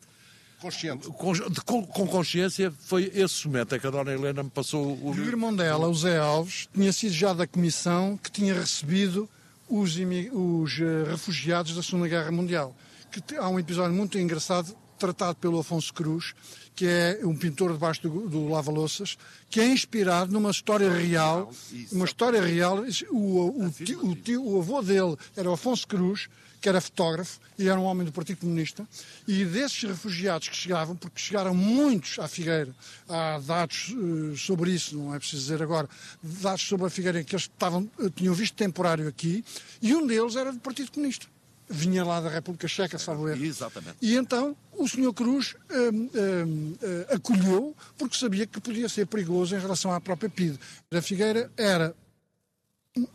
[0.62, 1.08] Consciente.
[1.08, 5.12] Com, com, consciência, foi esse momento em que a Dona Helena me passou o.
[5.16, 9.28] E o irmão dela, o Zé Alves, tinha sido já da comissão que tinha recebido
[9.68, 12.76] os, os uh, refugiados da Segunda Guerra Mundial.
[13.12, 16.36] Que há um episódio muito engraçado tratado pelo Afonso Cruz,
[16.82, 19.16] que é um pintor debaixo do, do lava-louças,
[19.52, 21.54] que é inspirado numa história real,
[21.92, 22.84] uma história real.
[23.12, 26.28] O, o, tio, o, tio, o avô dele era o Afonso Cruz,
[26.60, 28.84] que era fotógrafo e era um homem do Partido Comunista,
[29.28, 32.74] e desses refugiados que chegavam, porque chegaram muitos à Figueira,
[33.08, 35.88] há dados uh, sobre isso, não é preciso dizer agora,
[36.24, 39.46] dados sobre a Figueira que eles estavam, uh, tinham visto temporário aqui,
[39.84, 41.28] e um deles era do Partido Comunista.
[41.72, 43.44] Vinha lá da República Checa, salvo erro.
[43.44, 43.96] Exatamente.
[44.02, 45.14] E então o Sr.
[45.14, 50.60] Cruz uh, acolheu, porque sabia que podia ser perigoso em relação à própria PIDE.
[50.92, 51.96] A Figueira era,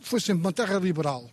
[0.01, 1.29] foi sempre uma terra liberal,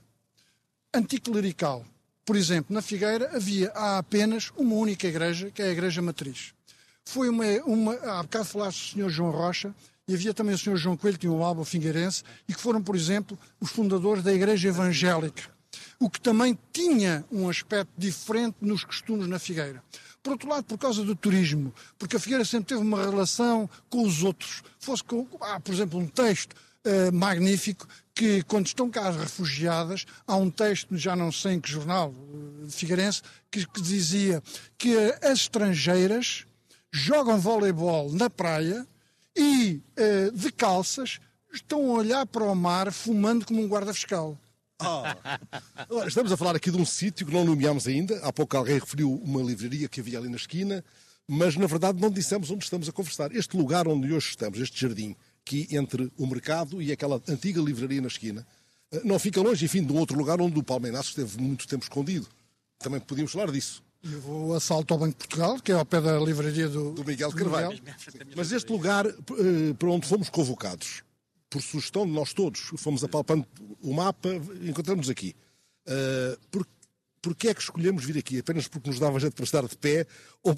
[0.93, 1.85] anticlerical,
[2.25, 6.55] por exemplo, na Figueira havia há apenas uma única igreja, que é a Igreja Matriz.
[7.05, 9.11] Foi uma, uma há bocado falaste do Sr.
[9.11, 9.75] João Rocha,
[10.09, 10.77] e havia também o Sr.
[10.77, 14.33] João Coelho, que tinha um álbum figueirense, e que foram, por exemplo, os fundadores da
[14.33, 15.54] Igreja Evangélica,
[16.05, 19.83] o que também tinha um aspecto diferente nos costumes na Figueira.
[20.23, 24.03] Por outro lado, por causa do turismo, porque a Figueira sempre teve uma relação com
[24.03, 24.63] os outros.
[24.79, 30.05] Fosse com, há, por exemplo, um texto uh, magnífico que, quando estão cá as refugiadas,
[30.27, 32.15] há um texto, já não sei em que jornal,
[32.63, 34.43] de Figueirense, que, que dizia
[34.77, 36.45] que as estrangeiras
[36.93, 38.87] jogam voleibol na praia
[39.35, 39.81] e,
[40.35, 41.19] de calças,
[41.51, 44.39] estão a olhar para o mar fumando como um guarda fiscal.
[44.87, 46.05] Oh.
[46.07, 48.19] Estamos a falar aqui de um sítio que não nomeámos ainda.
[48.23, 50.85] Há pouco alguém referiu uma livraria que havia ali na esquina.
[51.27, 53.35] mas na verdade não dissemos onde estamos a conversar.
[53.35, 58.01] Este lugar onde hoje estamos, este jardim, aqui entre o mercado e aquela antiga livraria
[58.01, 58.47] na esquina,
[58.93, 61.83] eh, não fica longe, enfim, de um outro lugar onde o Palmeiraço esteve muito tempo
[61.83, 62.27] escondido.
[62.79, 63.83] Também podíamos falar disso.
[64.03, 67.05] E o assalto ao Banco de Portugal, que é ao pé da livraria do, do
[67.05, 67.81] Miguel Carvalho.
[68.37, 71.03] Mas este lugar eh, para onde fomos convocados,
[71.55, 73.47] por sugestão de nós todos, fomos apalpando
[73.81, 74.29] o mapa,
[74.61, 75.37] encontramos aqui.
[75.87, 76.67] Uh, por,
[77.23, 78.41] porque é que escolhemos vir aqui?
[78.41, 80.05] Apenas porque nos dava jeito para estar de pé
[80.43, 80.57] ou,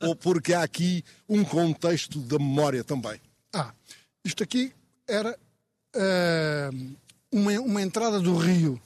[0.00, 3.18] ou porque há aqui um contexto da memória também?
[3.54, 3.72] Ah,
[4.22, 4.70] isto aqui
[5.06, 5.34] era
[5.96, 6.96] uh,
[7.32, 8.78] uma, uma entrada do rio,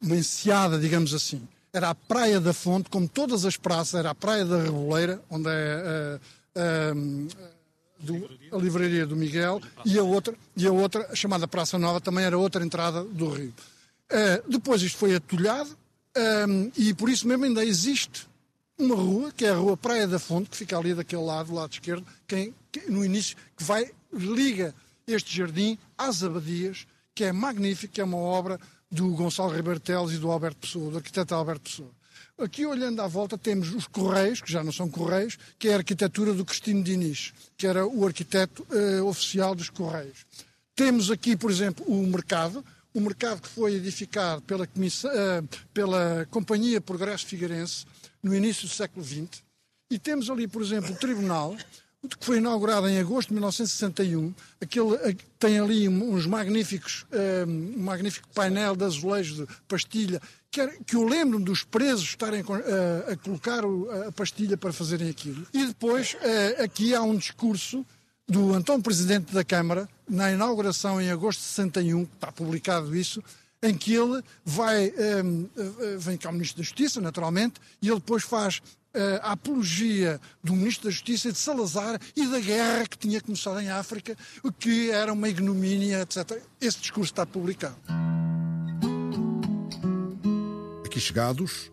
[0.00, 1.42] uma enseada, digamos assim.
[1.72, 5.50] Era a Praia da Fonte, como todas as praças, era a Praia da Reboleira, onde
[5.50, 6.20] é
[6.54, 7.57] uh,
[8.00, 12.24] do, a livraria do Miguel, e a outra, e a outra, chamada Praça Nova, também
[12.24, 13.54] era outra entrada do rio.
[14.48, 15.76] depois isto foi atulhado,
[16.48, 18.26] um, e por isso mesmo ainda existe
[18.78, 21.54] uma rua, que é a Rua Praia da Fonte, que fica ali daquele lado, do
[21.54, 24.74] lado esquerdo, que, que, no início, que vai, liga
[25.06, 28.58] este jardim às abadias, que é magnífico, que é uma obra
[28.90, 31.90] do Gonçalo Ribeiro Teles e do Alberto Pessoa, do arquiteto Alberto Pessoa.
[32.38, 35.78] Aqui, olhando à volta, temos os Correios, que já não são Correios, que é a
[35.78, 40.24] arquitetura do Cristino Diniz, que era o arquiteto uh, oficial dos Correios.
[40.76, 46.80] Temos aqui, por exemplo, o mercado, o mercado que foi edificado pela, uh, pela Companhia
[46.80, 47.84] Progresso Figueirense
[48.22, 49.42] no início do século XX.
[49.90, 51.56] E temos ali, por exemplo, o Tribunal,
[52.06, 54.32] que foi inaugurado em agosto de 1961.
[54.60, 57.04] Aquele, tem ali uns magníficos,
[57.46, 62.40] um magnífico painel de azulejo de pastilha, que, era, que eu lembro-me dos presos estarem
[62.40, 63.62] a, a colocar
[64.06, 65.46] a pastilha para fazerem aquilo.
[65.52, 67.84] E depois, uh, aqui há um discurso
[68.28, 73.22] do Antônio Presidente da Câmara, na inauguração em agosto de 61, está publicado isso,
[73.62, 74.92] em que ele vai,
[75.24, 78.62] um, eh, vem cá o Ministro da Justiça, naturalmente, e ele depois faz
[79.22, 83.68] a apologia do Ministro da Justiça de Salazar e da guerra que tinha começado em
[83.70, 86.42] África, o que era uma ignomínia, etc.
[86.60, 87.76] Esse discurso está publicado.
[90.84, 91.70] Aqui chegados,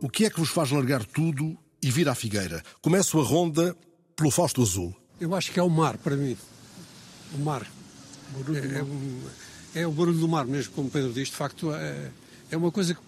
[0.00, 2.62] o que é que vos faz largar tudo e vir à Figueira?
[2.80, 3.76] Começo a ronda
[4.16, 4.94] pelo Fausto Azul.
[5.20, 6.36] Eu acho que é o mar, para mim.
[7.34, 7.66] O mar.
[8.34, 11.28] O é, é, é, o barulho do mar mesmo, como Pedro diz.
[11.28, 12.10] De facto, é,
[12.50, 13.00] é uma coisa que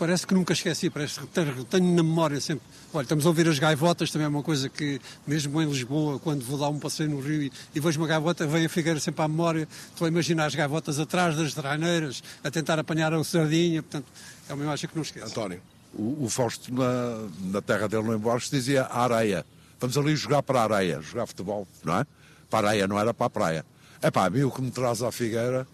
[0.00, 2.64] parece que nunca esqueci, parece que tenho na memória sempre.
[2.94, 6.42] Olha, estamos a ouvir as gaivotas, também é uma coisa que, mesmo em Lisboa, quando
[6.42, 9.22] vou dar um passeio no Rio e, e vejo uma gaivota, vem a Figueira sempre
[9.22, 9.68] à memória.
[9.90, 14.06] Estou a imaginar as gaivotas atrás das traineiras, a tentar apanhar a sardinha, portanto,
[14.48, 15.26] é uma imagem que não esqueço.
[15.26, 15.60] António.
[15.92, 19.44] O, o Fausto, na, na terra dele, no Emborges, dizia areia.
[19.78, 22.06] Vamos ali jogar para a areia, jogar futebol, não é?
[22.48, 23.66] Para a areia, não era para a praia.
[24.00, 25.66] É pá, a mim o que me traz à Figueira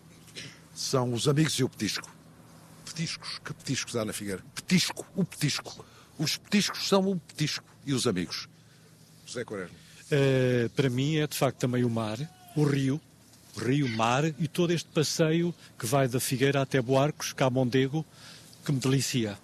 [0.74, 2.15] são os amigos e o petisco.
[2.86, 3.40] Petiscos?
[3.44, 4.42] Que petiscos há na Figueira?
[4.54, 5.84] Petisco, o petisco.
[6.18, 8.48] Os petiscos são o petisco e os amigos.
[9.26, 9.76] José Quaresma.
[10.06, 12.16] Uh, para mim é de facto também o mar,
[12.54, 13.00] o rio,
[13.56, 18.06] o rio, mar e todo este passeio que vai da Figueira até Boarcos, Camondego,
[18.64, 19.36] que me delicia.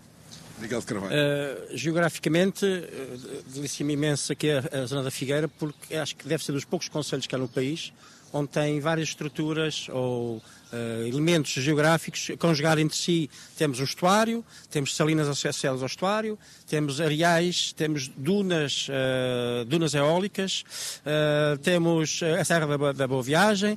[0.61, 1.13] Miguel de Carvalho.
[1.13, 6.45] Uh, geograficamente, uh, delicia-me imenso aqui a, a, zona da Figueira, porque acho que deve
[6.45, 7.93] ser dos poucos conselhos que há no país
[8.33, 13.31] onde tem várias estruturas ou uh, elementos geográficos conjugados entre si.
[13.57, 20.65] Temos um estuário, temos salinas associadas ao estuário, temos areais, temos dunas, uh, dunas eólicas,
[21.01, 23.77] uh, temos a Serra da, da Boa Viagem.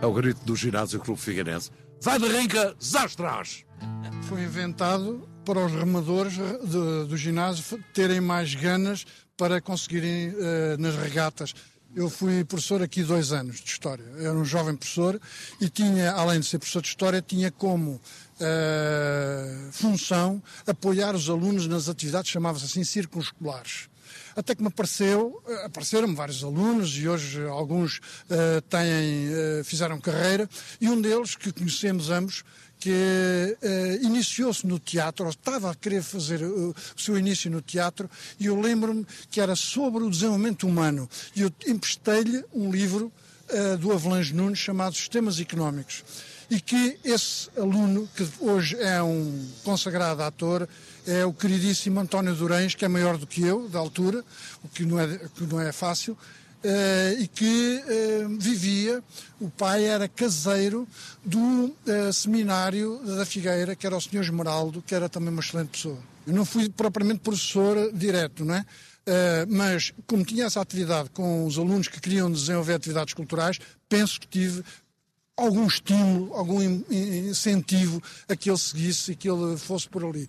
[0.00, 1.70] É o grito do ginásio Clube Figueirense.
[2.02, 3.64] Vai de rinca, zastras!
[4.28, 6.34] Foi inventado para os remadores
[7.08, 10.34] do ginásio terem mais ganas para conseguirem uh,
[10.78, 11.54] nas regatas.
[11.94, 14.04] Eu fui professor aqui dois anos de História.
[14.16, 15.20] Eu era um jovem professor
[15.60, 21.66] e tinha, além de ser professor de História, tinha como uh, função apoiar os alunos
[21.66, 23.88] nas atividades, chamava-se assim, círculos escolares.
[24.36, 29.98] Até que me apareceu, eh, apareceram-me vários alunos e hoje alguns uh, têm, uh, fizeram
[29.98, 30.48] carreira
[30.80, 32.44] e um deles, que conhecemos ambos,
[32.78, 37.60] que uh, iniciou-se no teatro, ou estava a querer fazer uh, o seu início no
[37.60, 38.08] teatro,
[38.38, 41.08] e eu lembro-me que era sobre o desenvolvimento humano.
[41.34, 43.12] E eu emprestei-lhe um livro
[43.50, 46.04] uh, do Avalanche Nunes chamado Sistemas Económicos.
[46.48, 50.68] E que esse aluno, que hoje é um consagrado ator,
[51.04, 54.24] é o queridíssimo António Durães, que é maior do que eu, da altura,
[54.62, 56.16] o que não é, que não é fácil,
[56.64, 59.02] Uh, e que uh, vivia,
[59.38, 60.88] o pai era caseiro
[61.24, 65.68] do uh, seminário da Figueira, que era o Senhor Esmeraldo, que era também uma excelente
[65.68, 65.98] pessoa.
[66.26, 68.64] Eu não fui propriamente professor direto, não é?
[69.48, 74.26] mas como tinha essa atividade com os alunos que queriam desenvolver atividades culturais, penso que
[74.26, 74.64] tive
[75.36, 80.28] algum estímulo, algum incentivo a que ele seguisse e que ele fosse por ali,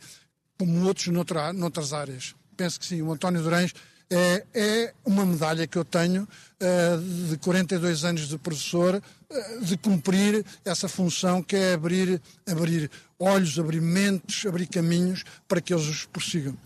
[0.60, 2.36] como outros noutra, noutras áreas.
[2.56, 3.74] penso que sim, o António Durães
[4.10, 9.78] é, é uma medalha que eu tenho uh, de 42 anos de professor, uh, de
[9.78, 12.90] cumprir essa função que é abrir, abrir
[13.20, 16.58] olhos, abrir mentes, abrir caminhos para que eles os prossigam.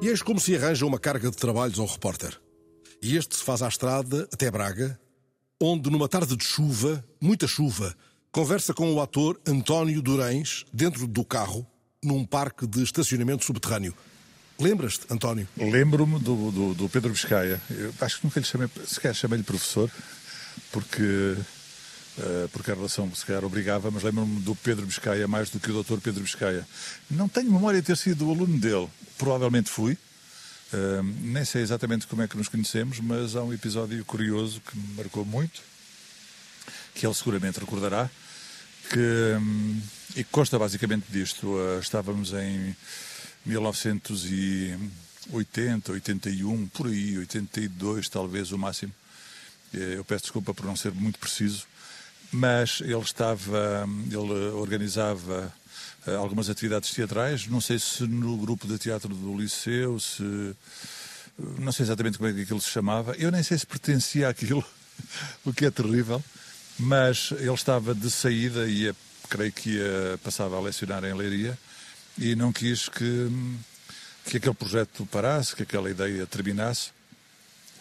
[0.00, 2.38] E eis como se arranja uma carga de trabalhos ao repórter.
[3.02, 4.98] E este se faz à estrada até Braga,
[5.60, 7.94] onde, numa tarde de chuva, muita chuva,
[8.30, 11.66] conversa com o ator António Durães dentro do carro,
[12.02, 13.94] num parque de estacionamento subterrâneo.
[14.58, 15.46] Lembras-te, António?
[15.56, 17.60] Lembro-me do, do, do, Pedro Biscaia.
[17.68, 19.90] Eu acho que nunca lhe chamei, sequer chamei-lhe professor,
[20.72, 25.60] porque, uh, porque a relação se calhar obrigava, mas lembro-me do Pedro Biscaia mais do
[25.60, 26.66] que o doutor Pedro Biscaia.
[27.10, 28.88] Não tenho memória de ter sido aluno dele.
[29.18, 29.98] Provavelmente fui.
[30.72, 34.76] Uh, nem sei exatamente como é que nos conhecemos, mas há um episódio curioso que
[34.76, 35.60] me marcou muito,
[36.94, 38.10] que ele seguramente recordará,
[38.90, 39.80] que, um,
[40.16, 41.46] e que consta basicamente disto.
[41.46, 42.74] Uh, estávamos em
[43.46, 48.92] 1980, 81, por aí, 82 talvez o máximo.
[49.72, 51.64] Eh, eu peço desculpa por não ser muito preciso,
[52.32, 55.54] mas ele estava, ele organizava
[56.06, 60.56] eh, algumas atividades teatrais, não sei se no grupo de teatro do Liceu, se
[61.58, 64.64] não sei exatamente como é que aquilo se chamava, eu nem sei se pertencia àquilo,
[65.44, 66.22] o que é terrível,
[66.78, 68.92] mas ele estava de saída e
[69.28, 71.58] creio que ia, passava a lecionar em Leiria
[72.18, 73.30] e não quis que,
[74.24, 76.90] que aquele projeto parasse, que aquela ideia terminasse.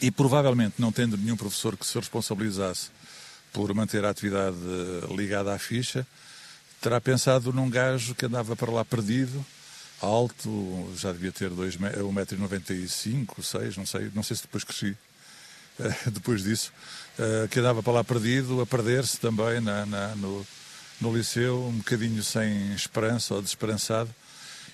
[0.02, 2.90] E provavelmente, não tendo nenhum professor que se responsabilizasse
[3.54, 4.58] por manter a atividade
[5.16, 6.06] ligada à ficha,
[6.82, 9.46] terá pensado num gajo que andava para lá perdido,
[10.02, 14.98] alto, já devia ter 1,95m, 6 não sei, não sei se depois cresci,
[16.12, 16.74] depois disso,
[17.18, 20.46] eh, que andava para lá perdido, a perder-se também na, na, no,
[21.00, 24.14] no liceu, um bocadinho sem esperança ou desesperançado,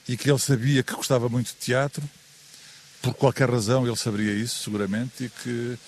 [0.08, 2.04] e que ele sabia que gostava muito de teatro,
[3.02, 5.80] por qualquer razão ele saberia isso, seguramente, e que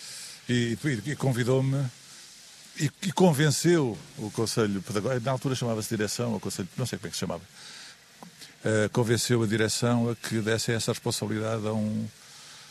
[0.49, 1.85] e, e convidou-me
[2.79, 7.07] e, e, convenceu o Conselho Pedagógico, na altura chamava-se direção, o Conselho, não sei como
[7.07, 12.07] é que se chamava, uh, convenceu a direção a que desse essa responsabilidade a um,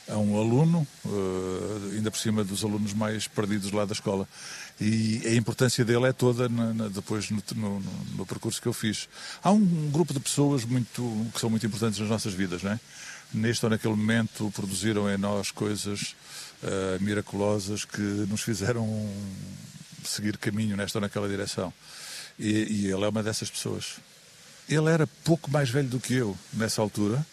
[0.08, 4.26] a um aluno, uh, ainda por cima dos alunos mais perdidos lá da escola.
[4.80, 7.80] E a importância dele é toda na, na, depois no, no,
[8.16, 9.08] no, percurso que eu fiz.
[9.42, 12.80] Há um grupo de pessoas muito, que são muito importantes nas nossas vidas, não é?
[13.32, 16.14] Neste ou naquele momento produziram em nós coisas
[16.62, 18.86] uh, miraculosas que nos fizeram
[20.04, 21.72] seguir caminho nesta ou naquela direção.
[22.38, 23.96] E, e ele é uma dessas pessoas.
[24.68, 27.24] Ele era pouco mais velho do que eu nessa altura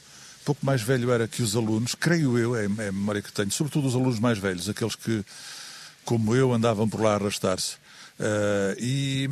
[0.49, 3.52] pouco mais velho era que os alunos, creio eu, é, é a memória que tenho,
[3.52, 5.23] sobretudo os alunos mais velhos, aqueles que,
[6.09, 7.75] como eu, andavam por lá a arrastar-se.
[8.19, 9.29] Uh, e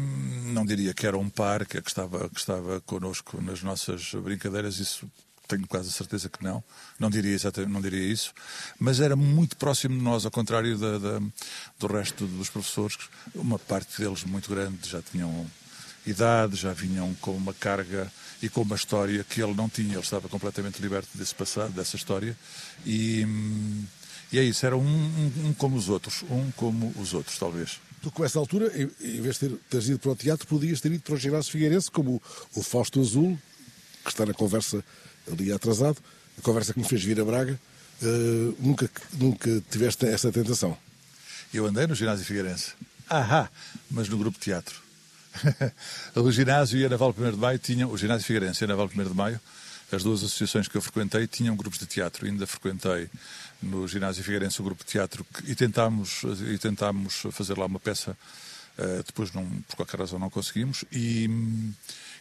[0.53, 5.09] não diria que era um par que estava, que estava connosco nas nossas brincadeiras, isso
[5.47, 6.63] tenho quase a certeza que não,
[6.99, 8.31] não diria, exatamente, não diria isso,
[8.77, 11.19] mas era muito próximo de nós, ao contrário da, da,
[11.79, 12.99] do resto dos professores,
[13.33, 15.47] uma parte deles muito grande já tinham
[16.05, 19.99] idade, já vinham com uma carga e com uma história que ele não tinha, ele
[19.99, 22.37] estava completamente liberto desse passado, dessa história,
[22.85, 23.25] e,
[24.31, 27.79] e é isso, era um, um, um, como os outros, um como os outros, talvez.
[28.01, 30.91] Tu, com essa altura, em vez de ter, teres ido para o teatro, podias ter
[30.91, 32.15] ido para o ginásio Figueirense, como
[32.55, 33.37] o, o Fausto Azul,
[34.03, 34.83] que está na conversa
[35.31, 35.97] ali atrasado,
[36.37, 37.59] a conversa que me fez vir a Braga,
[38.01, 40.77] uh, nunca, nunca tiveste essa tentação?
[41.53, 42.73] Eu andei no ginásio Figueirense.
[43.09, 43.49] Ahá,
[43.89, 44.81] mas no grupo de teatro.
[46.15, 48.89] o ginásio e a Naval 1 de Maio tinham, o ginásio Figueirense e a Naval
[48.93, 49.39] 1 de Maio,
[49.91, 52.25] as duas associações que eu frequentei tinham grupos de teatro.
[52.25, 53.09] Ainda frequentei
[53.61, 58.17] no ginásio Figueirense o grupo de teatro e tentámos, e tentámos fazer lá uma peça.
[58.77, 60.85] Uh, depois, não, por qualquer razão, não conseguimos.
[60.91, 61.27] E,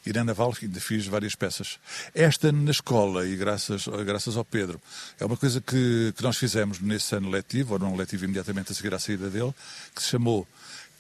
[0.06, 1.78] e na Naval ainda fiz várias peças.
[2.14, 4.80] Esta na escola, e graças, graças ao Pedro,
[5.20, 8.74] é uma coisa que, que nós fizemos nesse ano letivo, ou não letivo imediatamente a
[8.74, 9.54] seguir à saída dele,
[9.94, 10.48] que se chamou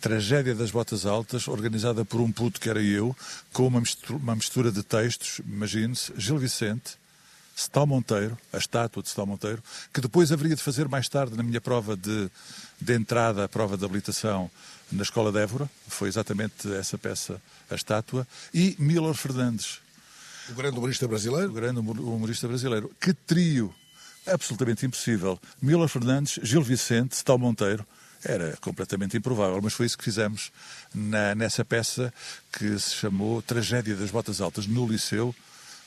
[0.06, 3.14] Tragédia das Botas Altas, organizada por um puto que era eu,
[3.52, 6.96] com uma mistura, uma mistura de textos, imagine-se, Gil Vicente,
[7.56, 9.60] Stal Monteiro, a estátua de Stal Monteiro,
[9.92, 12.30] que depois haveria de fazer mais tarde na minha prova de,
[12.80, 14.48] de entrada, a prova de habilitação
[14.92, 19.80] na Escola de Évora, foi exatamente essa peça, a estátua, e Miller Fernandes.
[20.48, 21.50] O grande humorista brasileiro?
[21.50, 22.92] O grande humorista brasileiro.
[23.00, 23.74] Que trio
[24.24, 25.36] absolutamente impossível.
[25.60, 27.84] Miller Fernandes, Gil Vicente, Stal Monteiro,
[28.24, 30.50] era completamente improvável, mas foi isso que fizemos
[30.94, 32.12] na, nessa peça
[32.52, 35.34] que se chamou Tragédia das Botas Altas, no Liceu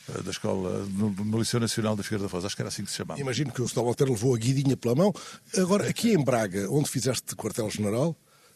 [0.10, 2.84] eh, da escola, no, no, Liceu Nacional da Figueira da Foz, acho que era assim
[2.84, 3.20] que se chamava.
[3.20, 3.84] Imagino que o Sr.
[3.84, 5.14] Walter levou a guidinha pela mão.
[5.58, 8.16] Agora, aqui em Braga, onde fizeste quartel-general,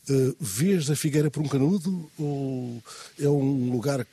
[0.09, 2.81] uh, vês a Figueira por um canudo ou
[3.19, 4.05] é um lugar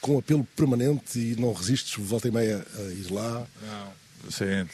[0.00, 3.46] com apelo permanente e não resistes volta e meia a ir lá?
[3.62, 4.04] Não.
[4.30, 4.66] Sim,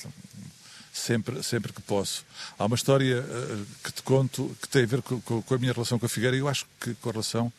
[0.92, 2.24] sempre, sempre que posso.
[2.58, 5.72] Há uma história uh, que te conto que tem a ver com, com, a minha
[5.72, 7.52] relação com a Figueira e eu acho que com a relação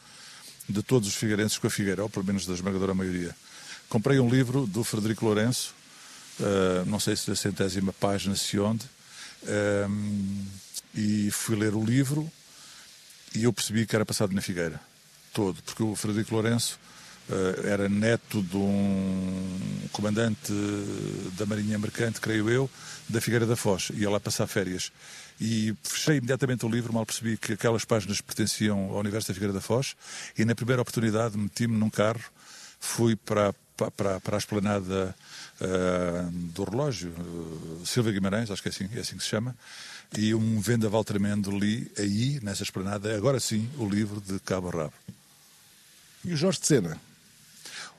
[0.67, 3.35] de todos os figueirenses com a Figueira, ou pelo menos da esmagadora maioria.
[3.89, 5.73] Comprei um livro do Frederico Lourenço,
[6.39, 8.85] uh, não sei se da centésima página, se onde,
[9.43, 10.47] uh,
[10.95, 12.31] e fui ler o livro
[13.33, 14.79] e eu percebi que era passado na Figueira,
[15.33, 16.79] todo, porque o Frederico Lourenço
[17.63, 20.51] era neto de um comandante
[21.37, 22.69] da Marinha Mercante, creio eu,
[23.07, 24.91] da Figueira da Foz, ia lá passar férias.
[25.39, 29.53] E fechei imediatamente o livro, mal percebi que aquelas páginas pertenciam ao universo da Figueira
[29.53, 29.95] da Foz,
[30.37, 32.21] e na primeira oportunidade meti-me num carro,
[32.79, 35.15] fui para, para, para a esplanada
[35.59, 39.55] uh, do relógio, uh, Silva Guimarães, acho que é assim, é assim que se chama,
[40.17, 44.93] e um vendaval tremendo li aí, nessa esplanada, agora sim, o livro de Cabo Rabo.
[46.23, 47.10] E o Jorge de Sena?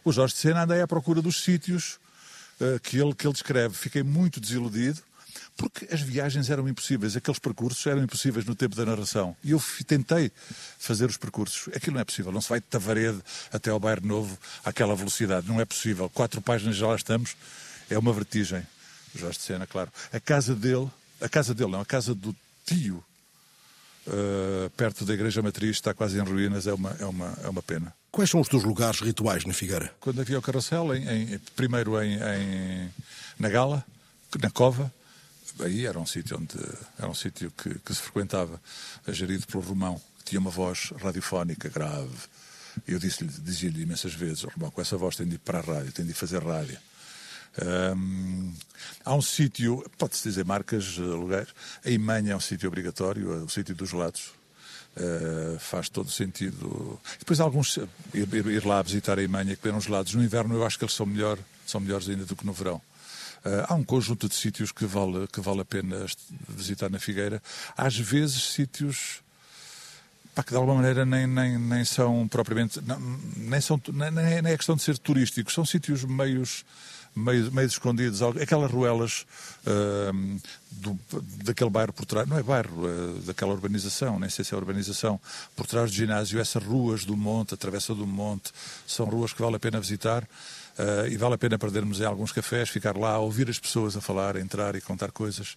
[0.04, 1.98] O Jorge de Sena andei à procura dos sítios
[2.60, 3.74] uh, que, ele, que ele descreve.
[3.74, 5.00] Fiquei muito desiludido,
[5.56, 9.36] porque as viagens eram impossíveis, aqueles percursos eram impossíveis no tempo da narração.
[9.44, 10.32] E eu tentei
[10.78, 11.74] fazer os percursos.
[11.74, 12.32] Aquilo não é possível.
[12.32, 13.20] Não se vai de Tavarede
[13.52, 15.46] até ao Bairro Novo àquela velocidade.
[15.46, 16.10] Não é possível.
[16.10, 17.36] Quatro páginas já lá estamos.
[17.88, 18.66] É uma vertigem.
[19.14, 19.92] Jorge de Sena, claro.
[20.12, 20.90] A casa dele
[21.22, 22.34] a casa dele, não, a casa do
[22.66, 23.02] tio,
[24.06, 27.62] uh, perto da Igreja Matriz, está quase em ruínas, é uma, é, uma, é uma
[27.62, 27.92] pena.
[28.10, 29.94] Quais são os teus lugares rituais na Figueira?
[30.00, 32.90] Quando havia o carrossel, em, em, primeiro em, em,
[33.38, 33.84] na Gala,
[34.40, 34.92] na Cova,
[35.60, 36.58] aí era um sítio onde
[36.98, 38.60] era um sítio que, que, se frequentava,
[39.08, 42.10] gerido pelo Romão, que tinha uma voz radiofónica grave.
[42.86, 45.92] Eu disse-lhe, dizia-lhe imensas vezes, Romão, com essa voz tem de ir para a rádio,
[45.92, 46.78] tem de ir fazer rádio.
[47.60, 48.54] Um,
[49.04, 51.48] há um sítio, pode-se dizer marcas, eh, lugares.
[51.84, 54.30] A Imanha é um sítio obrigatório, é o sítio dos gelados.
[54.94, 57.00] Uh, faz todo sentido.
[57.18, 57.78] Depois alguns
[58.12, 60.14] ir, ir, lá visitar a Imanha beber uns gelados.
[60.14, 62.76] No inverno eu acho que eles são, melhor, são melhores ainda do que no verão.
[63.44, 66.06] Uh, há um conjunto de sítios que vale, que vale a pena
[66.46, 67.42] visitar na Figueira.
[67.76, 69.22] Às vezes sítios
[70.34, 72.80] pá, que de alguma maneira nem, nem, nem são propriamente.
[72.82, 72.98] Não,
[73.36, 76.64] nem, são, nem, nem é questão de ser turísticos, são sítios meios
[77.14, 79.26] meio, meio escondidos, aquelas ruelas
[79.66, 80.40] uh,
[80.70, 80.98] do,
[81.44, 85.20] daquele bairro por trás, não é bairro, uh, daquela urbanização, nem sei se é urbanização,
[85.54, 88.52] por trás do ginásio, essas ruas do monte, a travessa do monte,
[88.86, 90.26] são ruas que vale a pena visitar.
[90.72, 94.00] Uh, e vale a pena perdermos em alguns cafés, ficar lá, ouvir as pessoas a
[94.00, 95.54] falar, entrar e contar coisas.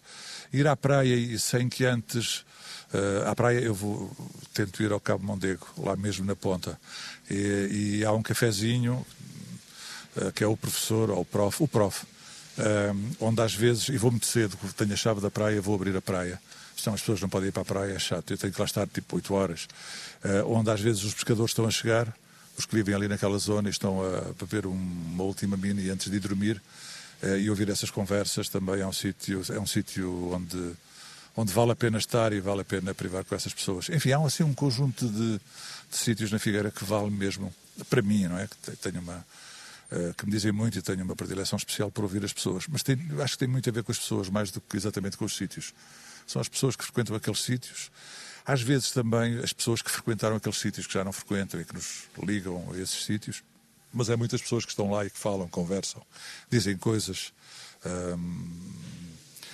[0.52, 2.44] Ir à praia e sem que antes.
[2.92, 4.14] Uh, à praia eu vou,
[4.52, 6.78] tento ir ao Cabo Mondego, lá mesmo na ponta.
[7.30, 9.04] E, e há um cafezinho
[10.34, 12.06] que é o professor, ou o prof, o prof,
[12.58, 15.96] eh, onde às vezes, e vou muito cedo, tenho a chave da praia, vou abrir
[15.96, 16.40] a praia.
[16.76, 18.64] Senão as pessoas não podem ir para a praia, é chato, eu tenho que lá
[18.64, 19.68] estar tipo 8 horas.
[20.24, 22.14] Eh, onde às vezes os pescadores estão a chegar,
[22.56, 26.16] os que vivem ali naquela zona e estão a beber uma última mini antes de
[26.16, 26.62] ir dormir,
[27.38, 30.72] e ouvir essas conversas também é um sítio, é um sítio onde,
[31.34, 33.88] onde vale a pena estar e vale a pena privar com essas pessoas.
[33.88, 37.52] Enfim, há assim um conjunto de, de sítios na Figueira que vale mesmo,
[37.88, 38.46] para mim, não é?
[38.46, 39.24] Que tenho uma, eh,
[40.16, 42.66] que me dizem muito e tenho uma predileção especial por ouvir as pessoas.
[42.68, 45.16] Mas tem, acho que tem muito a ver com as pessoas, mais do que exatamente
[45.16, 45.72] com os sítios.
[46.26, 47.90] São as pessoas que frequentam aqueles sítios.
[48.44, 51.74] Às vezes também as pessoas que frequentaram aqueles sítios que já não frequentam e que
[51.74, 53.42] nos ligam a esses sítios.
[53.92, 56.02] Mas é muitas pessoas que estão lá e que falam, conversam,
[56.50, 57.32] dizem coisas.
[57.84, 58.72] Hum,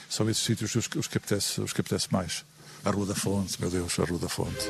[0.08, 2.44] são esses sítios os, os, que apetece, os que apetece mais.
[2.84, 4.66] A Rua da Fonte, meu Deus, a Rua da Fonte.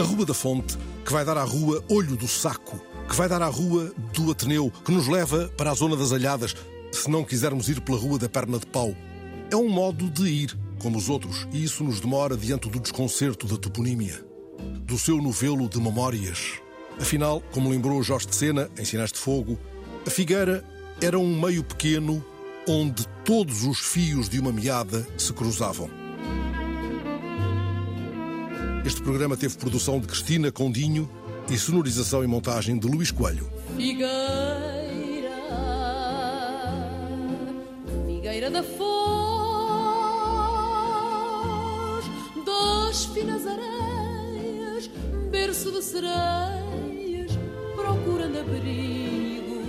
[0.00, 3.42] A Rua da Fonte que vai dar à rua Olho do Saco, que vai dar
[3.42, 6.56] à rua do Ateneu, que nos leva para a Zona das Alhadas,
[6.90, 8.96] se não quisermos ir pela Rua da Perna de Pau.
[9.50, 13.46] É um modo de ir, como os outros, e isso nos demora diante do desconcerto
[13.46, 14.24] da toponímia,
[14.86, 16.54] do seu novelo de memórias.
[16.98, 19.58] Afinal, como lembrou Jorge de Sena, em Sinais de Fogo,
[20.06, 20.64] a Figueira
[21.02, 22.24] era um meio pequeno
[22.66, 25.90] onde todos os fios de uma meada se cruzavam.
[28.84, 31.06] Este programa teve produção de Cristina Condinho
[31.50, 33.50] e sonorização e montagem de Luís Coelho.
[33.76, 34.08] Figueira,
[38.06, 38.80] Figueira da Foz,
[42.46, 44.90] das finas areias,
[45.30, 47.32] berço de sereias,
[47.76, 49.60] procurando abrigo.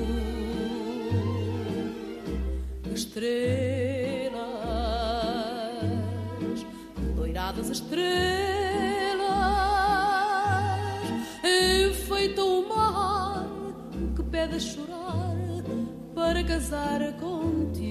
[2.93, 4.41] Estrelas,
[7.15, 8.10] doiradas estrelas
[16.51, 17.90] casar contigo.